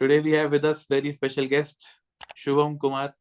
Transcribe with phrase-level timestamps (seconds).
[0.00, 1.86] Today we have with us very special guest
[2.36, 3.14] Shubham Kumar,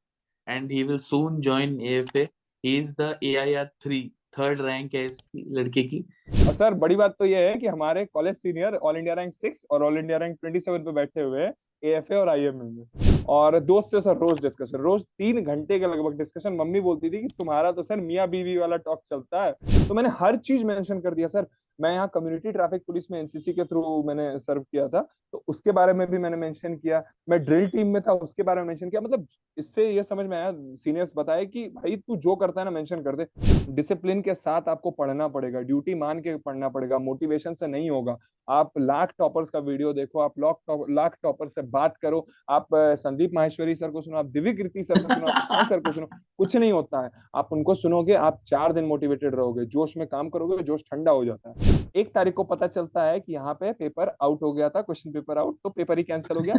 [0.47, 2.27] and he will soon join AFA.
[2.63, 5.99] He is the AIR 3 third rank है इसकी लड़के की।
[6.47, 9.65] और sir बड़ी बात तो ये है कि हमारे college senior all India rank six
[9.71, 11.53] और all India rank twenty seven पे बैठे हुए हैं
[11.83, 16.17] एएफए और आईएमए में। और दोस्त से सर रोज डिस्कशन रोज तीन घंटे के लगभग
[16.17, 19.93] डिस्कशन मम्मी बोलती थी कि तुम्हारा तो सर मियाँ बीवी वाला टॉक चलता है। तो
[19.93, 21.47] मैंने हर चीज़ मेंशन कर दिया सर।
[21.79, 25.01] मैं यहाँ कम्युनिटी ट्रैफ़िक पुलिस में एनसीसी के थ्रू मैंने सर्व किया था
[25.33, 28.61] तो उसके बारे में भी मैंने मेंशन किया। मैं ड्रिल टीम में था, उसके बारे
[28.61, 29.25] में मेंशन किया। मतलब
[29.57, 33.01] इससे ये समझ में आया सीनियर्स बताए कि भाई तू जो करता है ना मेंशन
[33.03, 33.25] कर दे।
[33.71, 38.17] डिसिप्लिन के साथ आपको पढ़ना पड़ेगा ड्यूटी मान के पढ़ना पड़ेगा मोटिवेशन से नहीं होगा।
[38.47, 43.31] आप लाख टॉपर्स का वीडियो देखो, आप लाख लाख टॉपर से बात करो, आप संदीप
[43.35, 46.07] माहेश्वरी सर को सुनो, आप दिव्य कृति सर को सुनो सर को सुनो,
[46.37, 50.29] कुछ नहीं होता है। आप उनको सुनोगे, आप चार दिन मोटिवेटेड रहोगे, जोश में काम
[50.29, 51.64] करोगे, जोश ठंडा हो जाता है।
[51.95, 55.11] एक तारीख को पता चलता है कि यहाँ पे पेपर आउट हो गया था क्वेश्चन
[55.11, 56.55] पेपर आउट तो पेपर ही कैंसिल हो गया।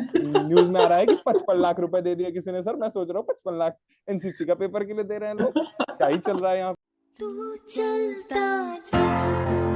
[0.46, 2.88] न्यूज़ में आ रहा है कि पचपन लाख रुपए दे दिया किसी ने। सर मैं
[2.91, 3.77] सोच रहा हूँ पचपन लाख
[4.09, 6.74] एनसीसी का पेपर के लिए दे रहे हैं लोग। क्या ही चल रहा है यहाँ
[7.18, 8.40] तू चलता
[8.77, 9.76] जा, तू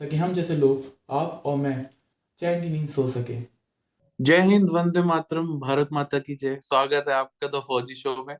[0.00, 0.84] ताकि हम जैसे लोग
[1.14, 1.74] आप और मैं
[2.40, 3.36] चैन की नींद सो सके।
[4.18, 8.36] जय हिंद वंदे मातरम भारत माता की जय। स्वागत है आपका द फौजी शो में।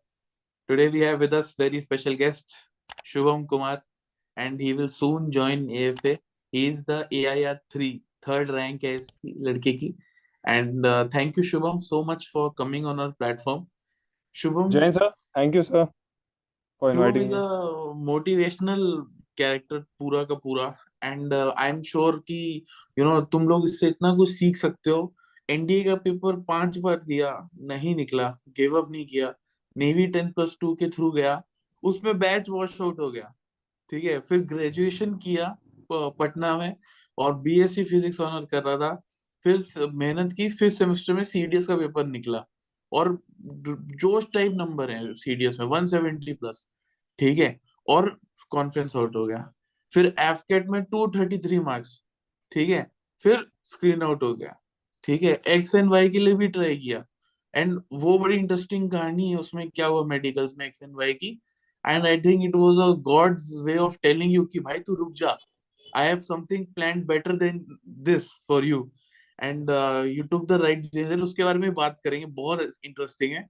[0.68, 2.56] Today we have with us very special guest
[3.06, 3.82] Shubham Kumar
[4.36, 6.12] and he will soon join AFA
[6.52, 7.98] he is the AIR 3
[8.28, 9.94] third rank है इसकी लड़के की।
[10.44, 13.66] And thank you Shubham so much for coming on our platform
[14.36, 15.84] Shubham जय sir thank you sir
[16.82, 18.86] for inviting is a motivational
[19.38, 20.74] character पूरा का पूरा।
[21.04, 22.64] And I am sure कि
[22.96, 25.14] you know तुम लोग इससे इतना कुछ सीख सकते हो।
[25.48, 29.32] एनडीए का पेपर पाँच बार दिया, नहीं निकला गिव अप नहीं किया।
[29.76, 31.42] नेवी टेन प्लस टू के थ्रू गया,
[31.82, 33.32] उसमें बैच वॉश आउट हो गया।
[33.92, 35.56] ठीक है, फिर ग्रेजुएशन किया
[35.90, 36.76] पटना में,
[37.18, 38.94] और बीएससी फिजिक्स ऑनर कर रहा था।
[39.44, 42.44] फिर मेहनत की फिफ्थ सेमेस्टर में सीडीएस का पेपर निकला।
[42.92, 43.18] और
[44.00, 46.66] जोश टाइप नंबर है सीडीएस में 170 प्लस
[47.18, 48.18] ठीक है, और
[48.50, 49.52] कॉन्फ्रेंस आउट हो गया।
[49.92, 52.00] फिर एफकेट में 233 मार्क्स
[52.52, 52.86] ठीक है?
[53.22, 54.54] फिर स्क्रीन आउट हो गया,
[55.04, 55.40] ठीक है?
[55.48, 57.04] एक्स एंड वाई के लिए भी ट्राई किया।
[57.54, 61.30] एंड वो बड़ी इंटरेस्टिंग कहानी है, उसमें क्या हुआ मेडिकल्स में एक्स एंड वाई की?
[61.84, 65.12] And I think it was a God's way of telling you कि, भाई, तू रुक
[65.12, 65.36] जा।
[65.96, 67.64] I have something plan better than
[68.04, 68.90] this for you
[69.38, 69.70] and
[70.08, 73.46] you took the right decision उसके बारे में बात करेंगे, बहुत इंटरेस्टिंग है।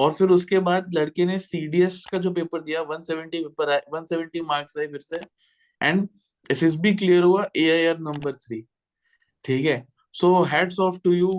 [0.00, 4.42] और फिर उसके बाद लड़के ने सीडीएस का जो पेपर दिया 170 पेपर आए 170
[4.46, 5.20] मार्क्स आए फिर से।
[5.80, 6.08] एंड
[6.50, 8.60] एसएसबी क्लियर हुआ एआईआर नंबर थ्री
[9.44, 9.84] ठीक है?
[10.14, 11.30] So hats off to you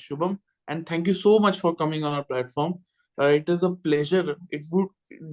[0.00, 0.36] Shubham.
[0.68, 2.74] And thank you so much for coming on our platform
[3.34, 4.88] it is a pleasure it would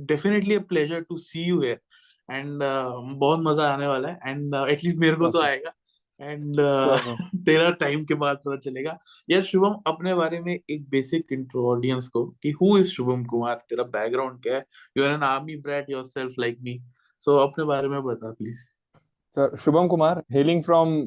[0.08, 1.80] definitely a pleasure to see you here
[2.30, 5.72] and बहुत मज़ा आने वाला है। And at least मेरे को तो आएगा।
[6.20, 6.98] And uh,
[7.46, 8.98] तेरा टाइम के बाद पता चलेगा।
[9.30, 13.56] यार शुभम अपने बारे में एक बेसिक इंट्रो ऑडियंस को कि हु इज़ शुभम कुमार?
[13.70, 14.66] तेरा बैकग्राउंड क्या है?
[14.98, 16.80] You are an army brat yourself like me
[17.22, 18.60] so अपने बारे में बता please
[19.38, 21.02] sir Shubham Kumar hailing from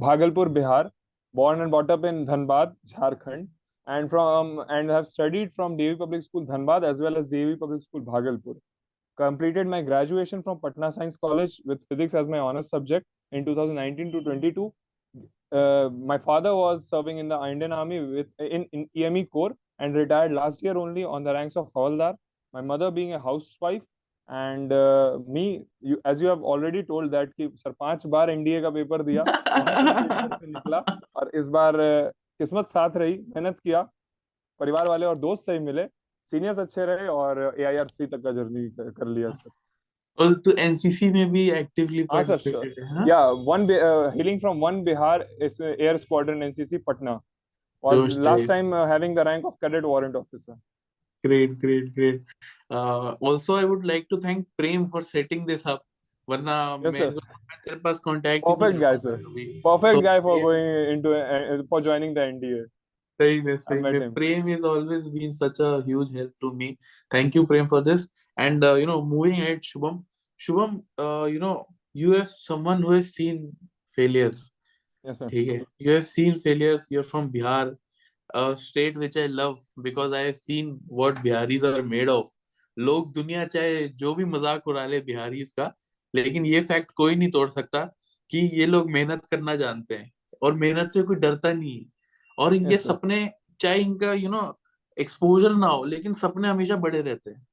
[0.00, 0.90] Bhagalpur Bihar
[1.34, 3.48] born and brought up in Dhanbad Jharkhand
[3.86, 7.82] and from and have studied from DV public school Dhanbad as well as DV public
[7.82, 8.58] school Bhagalpur.
[9.18, 14.12] Completed my graduation from Patna science college with physics as my honours subject in 2019
[14.12, 14.72] to 22.
[15.52, 19.94] Uh, my father was serving in the Indian Army with in, in EME Corps and
[19.94, 22.14] retired last year only on the ranks of Havaldar.
[22.54, 23.84] My mother being a housewife
[24.72, 28.70] uh, me you, as you have already told that कि sir पाँच बार NDA का
[28.70, 30.78] paper दिया से निकला
[31.16, 33.82] और इस बार uh, किस्मत साथ रही मेहनत किया
[34.60, 35.86] परिवार वाले और दोस्त सही मिले
[36.32, 39.50] सीनियर्स अच्छे रहे और एआईआर थ्री तक का जर्नी कर लिया sir
[40.18, 42.74] Oh, to NCC may be actively participated.
[42.78, 43.04] Ah, sir, huh?
[43.06, 47.20] Yeah, one uh, hailing from one Bihar is, uh, Air Squadron NCC Patna.
[47.82, 48.48] Was Those last days.
[48.48, 50.56] time uh, having the rank of cadet warrant officer.
[51.24, 52.22] Great, great, great.
[52.70, 55.82] Uh, also, I would like to thank Prem for setting this up.
[56.28, 57.14] Varna, yes, sir.
[57.66, 59.20] Perfect guy, sir.
[59.64, 60.42] Perfect so, guy for yeah.
[60.42, 62.64] going into uh, for joining the NDA.
[63.20, 64.14] सही में सही में.
[64.14, 66.78] Prem has always been such a huge help to me.
[67.10, 68.08] Thank you, Prem, for this.
[68.36, 70.04] And uh, you know, moving ahead, Shubham.
[70.40, 73.56] Shubham, uh, you know, you have someone who has seen
[73.90, 74.50] failures.
[75.04, 75.28] Yes, sir.
[75.32, 77.76] you have seen failures you're from Bihar
[78.34, 82.28] a state which I love because I have seen what Biharis are made of
[82.78, 85.72] लोग दुनिया चाहे जो भी मज़ाक उड़ा ले बिहारीज का
[86.14, 87.84] लेकिन ये फैक्ट कोई नहीं तोड़ सकता
[88.30, 90.10] कि ये लोग मेहनत करना जानते हैं
[90.42, 91.84] और मेहनत से कोई डरता नहीं है
[92.40, 93.18] और इनके सपने
[93.60, 94.42] चाहे इनका यू नो
[94.96, 97.46] एक्सपोजर ना हो लेकिन सपने हमेशा बड़े रहते हैं।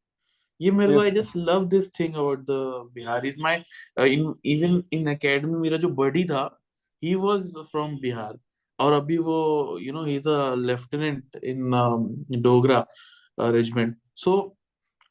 [0.59, 3.63] ये मेरे को I just love this thing about the Bihar is my
[4.07, 6.43] in even in academy मेरा जो बडी था
[7.03, 8.37] ही वाज फ्रॉम बिहार
[8.79, 9.37] और अभी वो
[9.81, 12.85] you know he is a lieutenant in Dogra
[13.37, 14.35] regiment so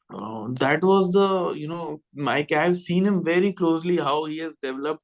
[0.09, 5.01] that was the you know my cave seen him very closely how he has developed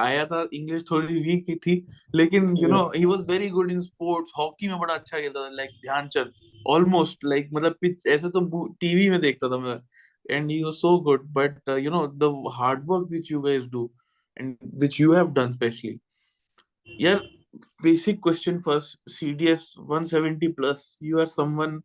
[0.00, 3.80] आया था English थोड़ी weak ही थी लेकिन you know he was very good in
[3.80, 6.32] sports hockey में बड़ा अच्छा खेलता था लाइक ध्यानचंद
[6.66, 9.80] ऑलमोस्ट लाइक मतलब पिच ऐसे तो टीवी में देखता था मैं
[10.48, 13.90] he was so good but uh, you know the hard work that you guys do
[14.36, 15.98] and which you have done especially
[17.00, 17.20] यार
[17.82, 21.78] basic question first CDS 170 plus you are someone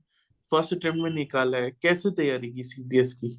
[0.52, 3.30] first attempt में निकाला है कैसे तैयारी की CDS की?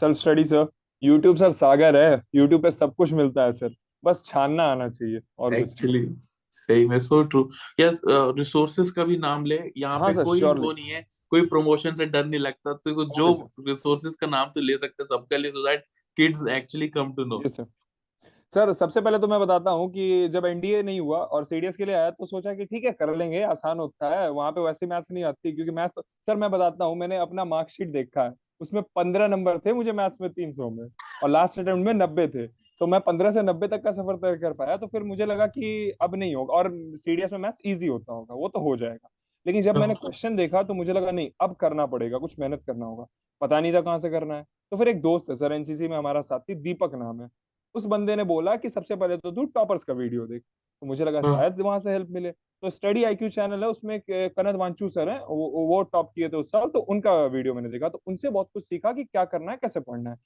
[0.00, 0.66] Self study sir
[1.02, 3.74] YouTube sir Sagar है YouTube पे सब कुछ मिलता है सर
[4.04, 6.06] बस छानना आना चाहिए और। एक्चुअली
[6.52, 7.48] सही में सो ट्रू
[7.80, 7.98] यार
[8.38, 10.40] रिसोर्सेज का भी नाम ले यहाँ हाँ पे कोई.
[10.42, 13.32] वो नहीं है कोई प्रमोशन से डर नहीं लगता तो को जो
[13.68, 15.84] रिसोर्सेज का नाम तो ले सकते सबका लिए so that
[16.18, 17.66] kids actually come to know sir
[18.54, 21.84] sir सबसे पहले तो मैं बताता हूँ कि जब एनडीए नहीं हुआ और सीडीएस के
[21.84, 24.86] लिए आया तो सोचा कि ठीक है कर लेंगे आसान होता है वहाँ पे वैसे
[24.86, 28.34] मैथ्स नहीं आती क्योंकि मैथ्स तो सर मैं बताता हूँ मैंने अपना मार्कशीट देखा है
[28.60, 30.84] उसमें पंद्रह नंबर थे मुझे मैथ्स में तीन सौ में
[31.22, 32.46] और लास्ट अटेम्प्ट में नब्बे थे।
[32.80, 35.46] तो मैं पंद्रह से नब्बे तक का सफ़र तय कर पाया तो फिर मुझे लगा
[35.48, 39.08] कि अब नहीं होगा और सीडीएस में मैथ्स ईजी होता होगा वो तो हो जाएगा।
[39.46, 42.86] लेकिन जब मैंने क्वेश्चन देखा तो मुझे लगा नहीं अब करना पड़ेगा कुछ मेहनत करना
[42.86, 43.06] होगा।
[43.40, 44.42] पता नहीं था कहाँ से करना है।
[44.72, 47.28] तो फिर एक दोस्त है सर एनसीसी में हमारा साथी दीपक नाम है।
[47.74, 51.04] उस बंदे ने बोला कि सबसे पहले तो तू टॉपर्स का वीडियो देख। तो मुझे
[51.04, 54.88] लगा हाँ। शायद वहाँ से हेल्प मिले। तो स्टडी आईक्यू चैनल है उसमें कनद वांचू
[54.88, 58.02] सर है वो, वो टॉप किए थे उस साल तो उनका वीडियो मैंने देखा। तो
[58.06, 60.16] उनसे बहुत कुछ सीखा कि क्या करना है कैसे पढ़ना है।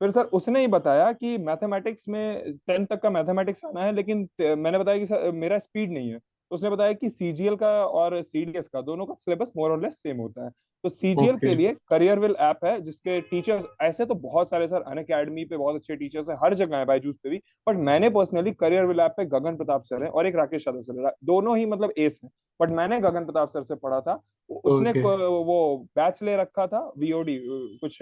[0.00, 4.28] फिर सर उसने ही बताया कि मैथमेटिक्स में टेंथ तक का मैथमेटिक्स आना है लेकिन
[4.40, 8.20] मैंने बताया कि सर मेरा स्पीड नहीं है। तो उसने बताया कि सीजीएल का और
[8.22, 10.50] सीडीएस का दोनों का सिलेबस मोर और लेस सेम होता है।
[10.84, 14.82] तो सीजीएल के लिए करियर विल ऐप है जिसके टीचर्स ऐसे तो बहुत सारे सर
[14.82, 18.10] अन अकेडमी पे बहुत अच्छे टीचर्स हैं हर जगह है बायजूस पे भी बट मैंने
[18.10, 21.12] पर्सनली करियर विल ऐप पे गगन प्रताप सर है और एक राकेश यादव सर है।
[21.24, 25.02] दोनों ही मतलब एस है बट मैंने गगन प्रताप सर से पढ़ा था। उसने Okay.
[25.02, 27.38] वो बैच ले रखा था वीओडी
[27.80, 27.98] कुछ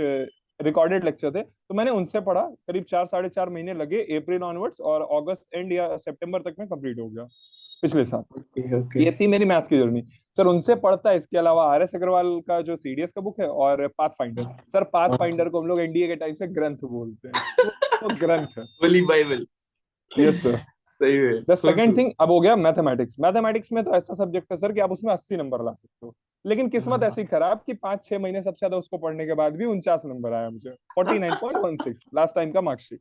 [0.61, 4.81] रिकॉर्डेड लेक्चर थे। तो मैंने उनसे पढ़ा करीब चार साढ़े चार महीने लगे अप्रैल ऑनवर्ड्स
[4.83, 7.25] और अगस्त एंड या सितंबर तक में कंप्लीट हो गया
[7.83, 10.03] पिछले साल। ओके ओके ये थी मेरी मैथ्स की जर्नी
[10.39, 13.49] सर उनसे पढ़ता है इसके अलावा आर एस अग्रवाल का जो सीडीएस का बुक है
[13.65, 14.43] और path finder
[14.73, 17.69] sir path finder को हम लोग एनडीए के टाइम से ग्रंथ बोलते हैं।
[18.01, 19.47] तो ग्रंथ। होली बाइबल
[20.13, 20.59] यस सर
[21.01, 24.57] सही है। द सेकंड थिंग अब हो गया मैथमेटिक्स मैथमेटिक्स में तो ऐसा सब्जेक्ट है
[24.57, 26.15] सर कि आप उसमें अस्सी नंबर ला सकते हो।
[26.45, 29.57] लेकिन किस्मत हाँ। ऐसी खराब कि पाँच छह महीने सबसे ज़्यादा उसको पढ़ने के बाद
[29.57, 33.01] भी उनचास नंबर आया मुझे। Forty nine point one six last time का मार्कशीट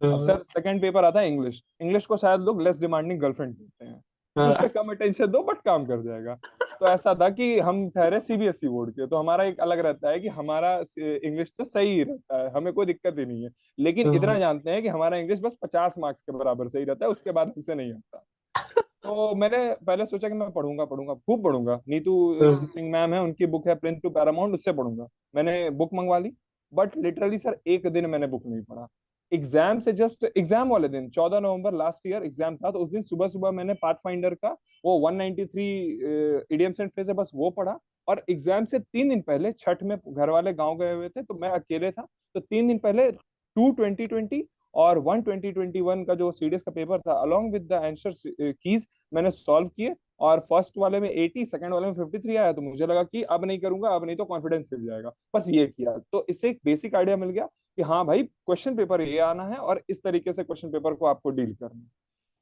[0.00, 3.84] अब सर सेकंड पेपर आता है इंग्लिश इंग्लिश को शायद लोग लेस डिमांडिंग गर्लफ्रेंड देते
[3.84, 4.02] हैं।
[4.38, 6.34] उस हाँ, कम अटेंशन दो बट काम कर जाएगा।
[6.80, 10.20] तो ऐसा था कि हम ठहरे सीबीएसई बोर्ड के तो हमारा एक अलग रहता है
[10.20, 14.16] कि हमारा इंग्लिश तो सही रहता है हमें कोई दिक्कत ही नहीं है। लेकिन हाँ।
[14.16, 17.32] इतना जानते हैं कि हमारा इंग्लिश बस पचास मार्क्स के बराबर सही रहता है उसके
[17.32, 18.24] बाद हमसे नहीं आता।
[18.80, 23.20] तो मैंने पहले सोचा कि मैं पढ़ूँगा पढ़ूँगा खूब पढ़ूँगा। नीतू हाँ। सिंह मैम है
[23.22, 26.32] उनकी बुक है प्रिंट टू पैरामाउंट उससे पढ़ूँगा। मैंने बुक मंगवा ली
[26.72, 28.86] बट लिटरली सर एक दिन मैंने बुक नहीं पढ़ा।
[29.32, 33.02] एग्ज़ाम से जस्ट, एग्ज़ाम वाले दिन 14 नवंबर लास्ट ईयर एग्ज़ाम था तो उस दिन
[33.02, 37.78] सुबह सुबह मैंने पाथ फाइंडर का, वो 193 इडियम्स एंड फ्रेज है, बस वो पढ़ा।
[38.08, 41.34] और एग्ज़ाम से तीन दिन पहले छठ में घर वाले गाँव गए हुए थे तो
[41.40, 44.40] मैं अकेले था तो तीन दिन पहले टू ट्वेंटी ट्वेंटी
[44.74, 48.12] और वन ट्वेंटी ट्वेंटी वन का जो सीडीएस का पेपर था along with the answer
[48.28, 52.62] keys मैंने सॉल्व किए और फ़र्स्ट वाले में 80 सेकंड वाले में 53 आया तो
[52.62, 55.96] मुझे लगा कि अब नहीं करूँगा अब नहीं तो कॉन्फिडेंस हिल जाएगा। बस ये किया।
[56.12, 57.46] तो इससे एक बेसिक आइडिया मिल गया
[57.78, 61.06] कि हाँ भाई क्वेश्चन पेपर ये आना है और इस तरीके से क्वेश्चन पेपर को
[61.06, 61.90] आपको डील करना है।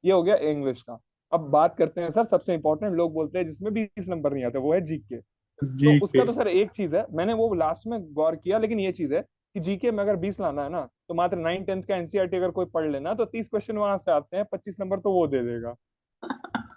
[0.04, 0.98] ये हो गया इंग्लिश का।
[1.32, 4.58] अब बात करते हैं सर सबसे इंपॉर्टेंट लोग बोलते हैं जिसमें बीस नंबर नहीं आते
[4.58, 8.36] वो है जीके तो उसका तो सर एक चीज़ है मैंने वो लास्ट में गौर
[8.36, 9.24] किया लेकिन ये चीज़ है
[9.56, 12.50] कि जीके में अगर 20 लाना है ना तो मात्र नाइन टेंथ का एनसीईआरटी अगर
[12.50, 15.40] कोई पढ़ लेना तो 30 क्वेश्चन वहाँ से आते हैं 25 नंबर तो वो दे
[15.42, 15.74] देगा।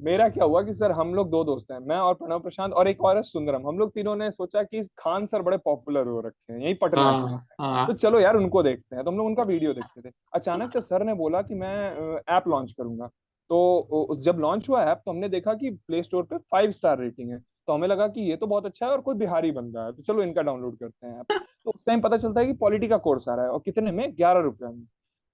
[0.00, 2.88] मेरा क्या हुआ कि सर हम लोग दो दोस्त हैं मैं और प्रणव प्रशांत और
[2.88, 6.20] एक और है सुंदरम। हम लोग तीनों ने सोचा कि खान सर बड़े पॉपुलर हो
[6.20, 9.26] रखे हैं यही पटना हाँ हाँ। तो चलो यार उनको देखते हैं। तो हम लोग
[9.26, 13.06] उनका वीडियो देखते थे। अचानक से सर ने बोला कि मैं ऐप लॉन्च करूँगा।
[13.50, 17.30] तो जब लॉन्च हुआ ऐप तो हमने देखा कि प्ले स्टोर पे फाइव स्टार रेटिंग
[17.30, 17.38] है।
[17.68, 20.02] तो हमें लगा कि ये तो बहुत अच्छा है और कोई बिहारी बंदा है तो
[20.02, 21.22] चलो इनका डाउनलोड करते हैं।
[21.64, 23.92] तो उस टाइम पता चलता है कि पॉलिटी का कोर्स आ रहा है और कितने
[23.92, 24.16] में?
[24.16, 24.84] ग्यारह रुपए में।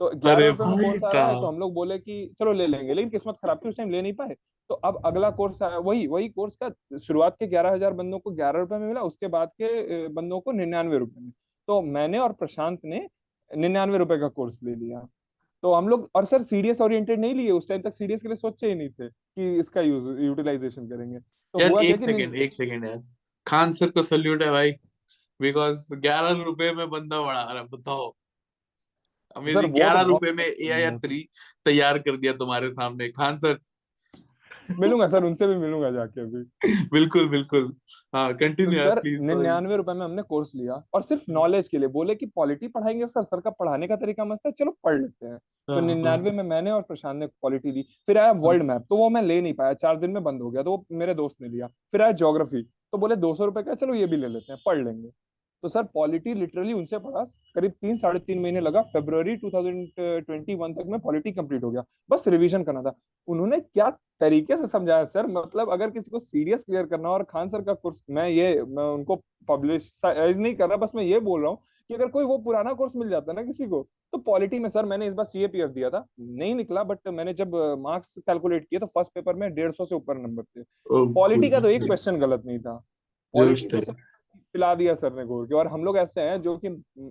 [0.00, 2.66] तो ग्यारह रुपए में कोर्स आ रहा है तो हम लोग बोले कि चलो ले
[2.66, 4.37] लेंगे लेकिन किस्मत खराब थी उस टाइम ले नहीं पाए।
[4.71, 8.30] तो अब अगला कोर्स आया वही वही कोर्स का शुरुआत के ग्यारह हज़ार बंदों को
[8.33, 11.30] ग्यारह रुपए में मिला उसके बाद के बंदों को निन्यानवे रुपए में।
[11.68, 13.06] तो मैंने और प्रशांत ने
[13.50, 15.06] निन्यानवे रुपए का कोर्स ले लिया।
[15.62, 18.36] तो हम लोग और सर सीडीएस ओरिएंटेड नहीं लिए उस टाइम तक सीडीएस के लिए
[18.36, 22.84] सोचे ही नहीं थे कि इसका यूज़ यूटिलाइजेशन करेंगे। तो यार एक सेकंड एक सेकंड
[22.84, 23.02] यार।
[23.46, 24.72] खान सर को सल्यूट है भाई
[25.40, 28.14] बिकॉज़ ग्यारह रुपए में बंदा बढ़ा रहा बताओ।
[29.36, 31.18] अमेजिंग तो ग्यारह रुपए में ए आई आर थ्री
[31.64, 33.58] तैयार कर दिया तुम्हारे सामने। खान सर
[34.73, 36.44] मिलूँगा सर उनसे भी मिलूँगा जाके अभी।
[36.92, 37.73] बिल्कुल बिल्कुल।
[38.12, 41.88] हाँ तो कंटिन्यू सर निन्यानवे रुपए में हमने कोर्स लिया और सिर्फ़ नॉलेज के लिए
[41.88, 45.26] बोले कि पॉलिटी पढ़ाएँगे सर सर का पढ़ाने का तरीका मस्त है चलो पढ़ लेते
[45.26, 48.62] हैं। तो हाँ हाँ निन्यानवे में मैंने और प्रशांत ने पॉलिटी ली फिर आया वर्ल्ड
[48.62, 50.85] मैप तो वो मैं ले नहीं पाया चार दिन में बंद हो गया तो वो
[50.92, 54.06] मेरे दोस्त ने लिया फिर आया ज्योग्राफी तो बोले दो सौ रुपए का चलो ये
[54.06, 55.08] भी ले लेते हैं पढ़ लेंगे।
[55.62, 57.22] तो सर पॉलिटी लिटरली उनसे पढ़ा।
[57.54, 62.28] करीब तीन साढ़े तीन महीने लगा। फरवरी 2021 तक में पॉलिटी कंप्लीट हो गया। बस
[62.28, 62.94] रिवीजन करना था।
[63.28, 63.88] उन्होंने क्या
[64.20, 65.04] तरीके से समझाया?
[65.06, 68.62] सर मतलब अगर किसी को सीरियस क्लियर करना और खान सर का कोर्स मैं ये
[68.62, 69.16] मैं उनको
[69.48, 71.58] पब्लिश नहीं कर रहा बस मैं ये बोल रहा हूँ
[71.90, 73.82] कि अगर कोई वो पुराना कोर्स मिल जाता ना किसी को
[74.12, 77.54] तो पॉलिटी में सर मैंने इस बार सीएपीएफ दिया था। नहीं निकला बट मैंने जब
[77.80, 80.62] मार्क्स कैलकुलेट किए तो फ़र्स्ट पेपर में डेढ़ सौ से ऊपर नंबर थे।
[81.14, 82.82] पॉलिटी का तो एक क्वेश्चन गलत नहीं था।
[84.56, 86.68] पिला दिया सर ने घोर के। और हम लोग ऐसे हैं जो कि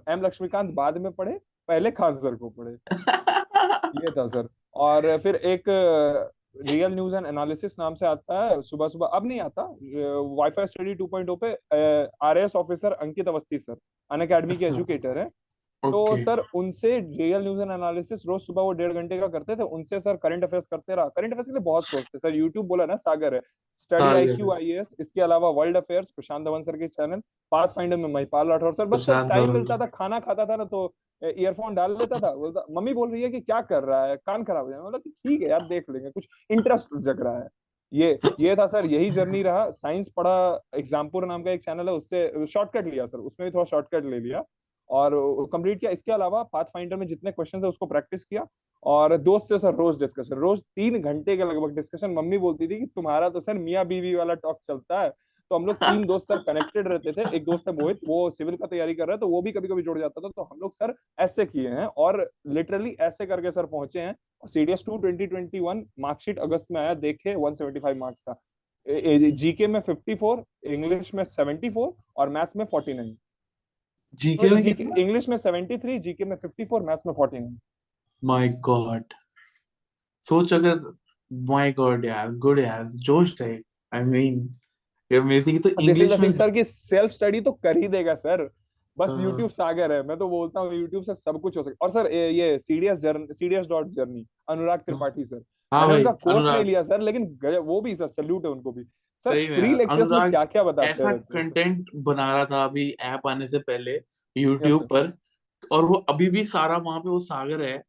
[0.09, 2.71] एम लक्ष्मीकांत बाद में पढ़े पहले खान सर को पढ़े।
[4.05, 5.69] ये था सर। और फिर एक
[6.61, 9.63] रियल न्यूज़ एंड एनालिसिस नाम से आता है सुबह सुबह अब नहीं आता
[10.37, 11.51] वाईफाई स्टडी 2.0 पे
[12.23, 13.77] RAS officer Ankit Awasthi sir
[14.21, 15.29] Unacademy के अच्छा। एजुकेटर है।
[15.83, 19.63] तो सर उनसे रियल न्यूज़ एंड एनालिसिस रोज सुबह वो डेढ़ घंटे का करते थे
[19.75, 22.85] उनसे सर करंट अफेयर्स करते रहा। करंट अफेयर्स के लिए बहुत थे। सर यूट्यूब बोला
[22.85, 23.41] ना सागर है।
[23.75, 27.97] स्टडी सागर आईक्यू आईएएस इसके अलावा world affairs Prashant Dhawan sir के चैनल पाथ फाइंडर
[27.97, 31.75] में महिपाल राठौर सर बस सर टाइम मिलता था खाना खाता था ना तो ईयरफोन
[31.75, 34.15] डाल लेता था। बोलता मम्मी बोल रही है कि क्या कर रहा है?
[34.17, 37.47] कान खराब हो जाए बोला ठीक है यार देख लेंगे। कुछ इंटरेस्ट जग रहा है।
[37.91, 41.93] ये ये था सर यही जर्नी रहा। साइंस पढ़ा एग्जामपुर नाम का एक चैनल है
[41.95, 44.43] उससे शॉर्टकट लिया सर। उसमें भी थोड़ा शॉर्टकट ले लिया।
[44.89, 45.13] और
[45.51, 48.45] कंप्लीट किया। इसके अलावा पाथ फाइंडर में जितने क्वेश्चन थे उसको प्रैक्टिस किया।
[48.83, 52.79] और दोस्त से सर, रोज डिस्कशन रोज तीन घंटे के लगभग डिस्कशन मम्मी बोलती थी
[52.79, 55.09] कि तुम्हारा तो सर मियाँ बीवी वाला टॉक चलता है।
[55.51, 58.55] तो हम लोग तीन दोस्त सर कनेक्टेड रहते थे। एक दोस्त है मोहित, वो सिविल
[58.55, 60.59] का तैयारी कर रहा है तो वो भी कभी कभी जुड़ जाता था। तो हम
[60.61, 65.25] लोग सर ऐसे किए हैं और लिटरली ऐसे करके सर पहुँचे हैं। CDS two twenty
[65.27, 68.39] twenty one marksheet अगस्त में आया। देखे वन सेवेंटी फाइव मार्क्स था।
[68.85, 73.15] जीके में फिफ्टी फोर इंग्लिश में सेवेंटी फोर और मैथ्स में फोर्टी नाइन
[74.19, 77.57] जीके में इंग्लिश में 73 जीके में 54 मैथ्स में 49
[78.23, 79.13] माय गॉड
[80.21, 80.93] सोच अगर
[81.33, 84.39] माय गॉड यार गुड यार जोश टाइप आई मीन
[85.11, 88.49] ये अमेजिंग तो इंग्लिश में सर कि सेल्फ स्टडी तो कर ही देगा सर
[88.97, 91.85] बस हाँ। YouTube सागर है मैं तो बोलता हूँ YouTube से सब कुछ हो सकता
[91.85, 95.41] और सर ये- CDS journey CDS dot journey Anurag Tripathi sir
[95.73, 98.83] हाँ भाई उनका कोर्स नहीं लिया सर लेकिन वो भी सर सल्यूट है उनको भी।
[99.25, 103.47] सर फ्री लेक्चर्स में क्या क्या बताते ऐसा कंटेंट बना रहा था अभी ऐप आने
[103.47, 103.99] से पहले
[104.35, 105.11] यूट्यूब पर
[105.71, 107.81] और वो अभी भी सारा वहाँ पे वो सागर है।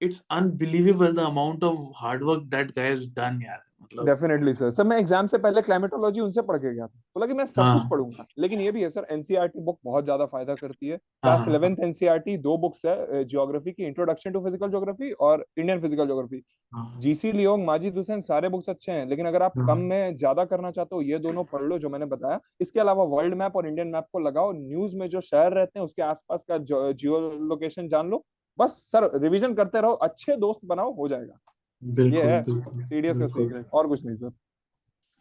[0.00, 3.62] It's unbelievable the amount of hard work that guy done यार।
[3.98, 7.34] डेफिनेटली सर सर मैं एग्ज़ाम से पहले क्लाइमेटोलॉजी उनसे पढ़ के गया था। बोला कि
[7.34, 10.54] मैं सब कुछ हाँ। पढ़ूँगा। लेकिन ये भी है सर एनसीईआरटी बुक बहुत ज़्यादा फ़ायदा
[10.54, 14.70] करती है। हाँ क्लास हाँ इलेवेंथ एनसीईआरटी दो बुक्स है जियोग्राफी की इंट्रोडक्शन टू फ़िज़िकल
[14.70, 19.26] ज्योग्राफी और इंडियन फ़िज़िकल ज्योग्राफी हाँ। जीसी लियोंग माजिद हुसैन सारे बुक्स अच्छे हैं लेकिन
[19.26, 22.06] अगर आप हाँ कम में ज़्यादा करना चाहते हो ये दोनों पढ़ लो जो मैंने
[22.06, 25.78] बताया। इसके अलावा वर्ल्ड मैप और इंडियन मैप को लगाओ न्यूज़ में जो शहर रहते
[25.78, 28.24] हैं उसके आसपास का जियो लोकेशन जान लो।
[28.58, 31.38] बस सर रिविजन करते रहो अच्छे दोस्त बनाओ हो जाएगा।
[31.82, 34.32] बिल्कुल सीडीएस का सीक्रेट और कुछ नहीं सर।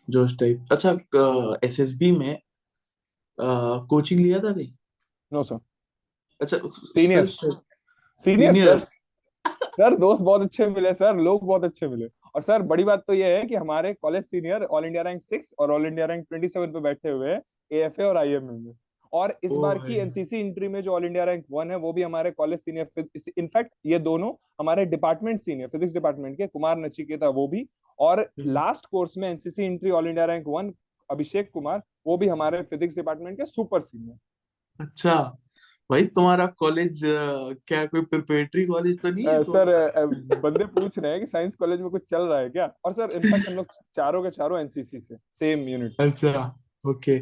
[0.08, 0.92] जोश टाइप। अच्छा
[1.64, 2.40] एसएसबी में
[3.90, 4.72] कोचिंग लिया था नहीं
[5.32, 5.60] नो सर
[6.42, 8.80] अच्छा सीनियर सीनियर सर
[9.78, 13.14] सर। दोस्त बहुत अच्छे मिले सर लोग बहुत अच्छे मिले। और सर बड़ी बात तो
[13.14, 16.48] ये है कि हमारे college senior all India rank six और all India rank twenty
[16.48, 17.42] seven पे बैठे हुए हैं
[17.72, 18.74] एएफए और आईएमए में
[19.14, 22.02] और इस बार की एनसीसी एंट्री में जो ऑल इंडिया रैंक वन है वो भी
[22.02, 23.06] हमारे कॉलेज सीनियर
[23.38, 27.68] इनफैक्ट ये दोनों हमारे डिपार्टमेंट सीनियर फिजिक्स डिपार्टमेंट के कुमार नचिकेता वो भी।
[28.00, 30.74] और हम्म, लास्ट कोर्स में NCC entry all India rank one
[31.10, 34.18] Abhishek Kumar वो भी हमारे फिजिक्स डिपार्टमेंट के सुपर सीनियर
[34.80, 35.16] अच्छा
[35.90, 39.52] भाई तुम्हारा कॉलेज क्या कोई प्रिपरेटरी कॉलेज तो नहीं है तो?
[39.52, 42.72] सर बंदे पूछ रहे हैं कि साइंस कॉलेज में कुछ चल रहा है क्या?
[42.86, 43.66] और सर इनफैक्ट हम लोग
[43.96, 46.46] चारों के चारों एनसीसी से सेम यूनिट अच्छा
[46.86, 47.18] ओके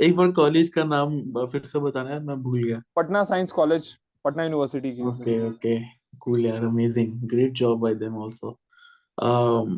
[0.00, 3.88] एक बार कॉलेज का नाम फिर से बताना है मैं भूल गया। Patna science college
[4.24, 5.78] Patna university की ओके ओके
[6.20, 8.58] कूल यार amazing great job by them also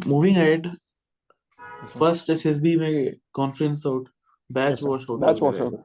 [0.07, 0.71] moving ahead
[1.99, 4.09] first SSB में conference out
[4.51, 5.81] batch wash out batch wash out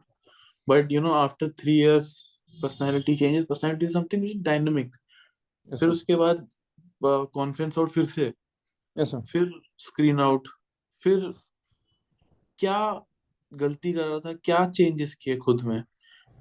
[0.68, 2.14] but you know after three years
[2.54, 4.96] personality changes personality something dynamic
[5.70, 6.48] फिर उसके बाद
[7.02, 8.34] conference out फिर से।
[8.96, 10.48] Yes sir फिर screen out
[11.02, 11.32] फिर
[12.60, 12.80] क्या
[13.54, 15.84] गलती कर रहा था क्या चेंजेस किए खुद में?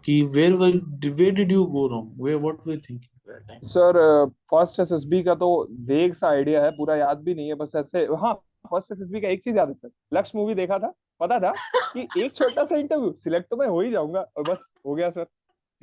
[0.05, 5.35] कि where where did you go wrong where what were thinking sir first SSB का
[5.35, 8.35] तो वेग सा आइडिया है पूरा याद भी नहीं है बस ऐसे हाँ
[8.71, 10.93] फ़र्स्ट एसएसबी का एक चीज़ याद है सर लक्ष्य मूवी देखा था?
[11.21, 11.53] पता था
[11.93, 15.11] कि एक छोटा सा इंटरव्यू सिलेक्ट तो मैं हो ही जाऊँगा और बस हो गया
[15.11, 15.27] सर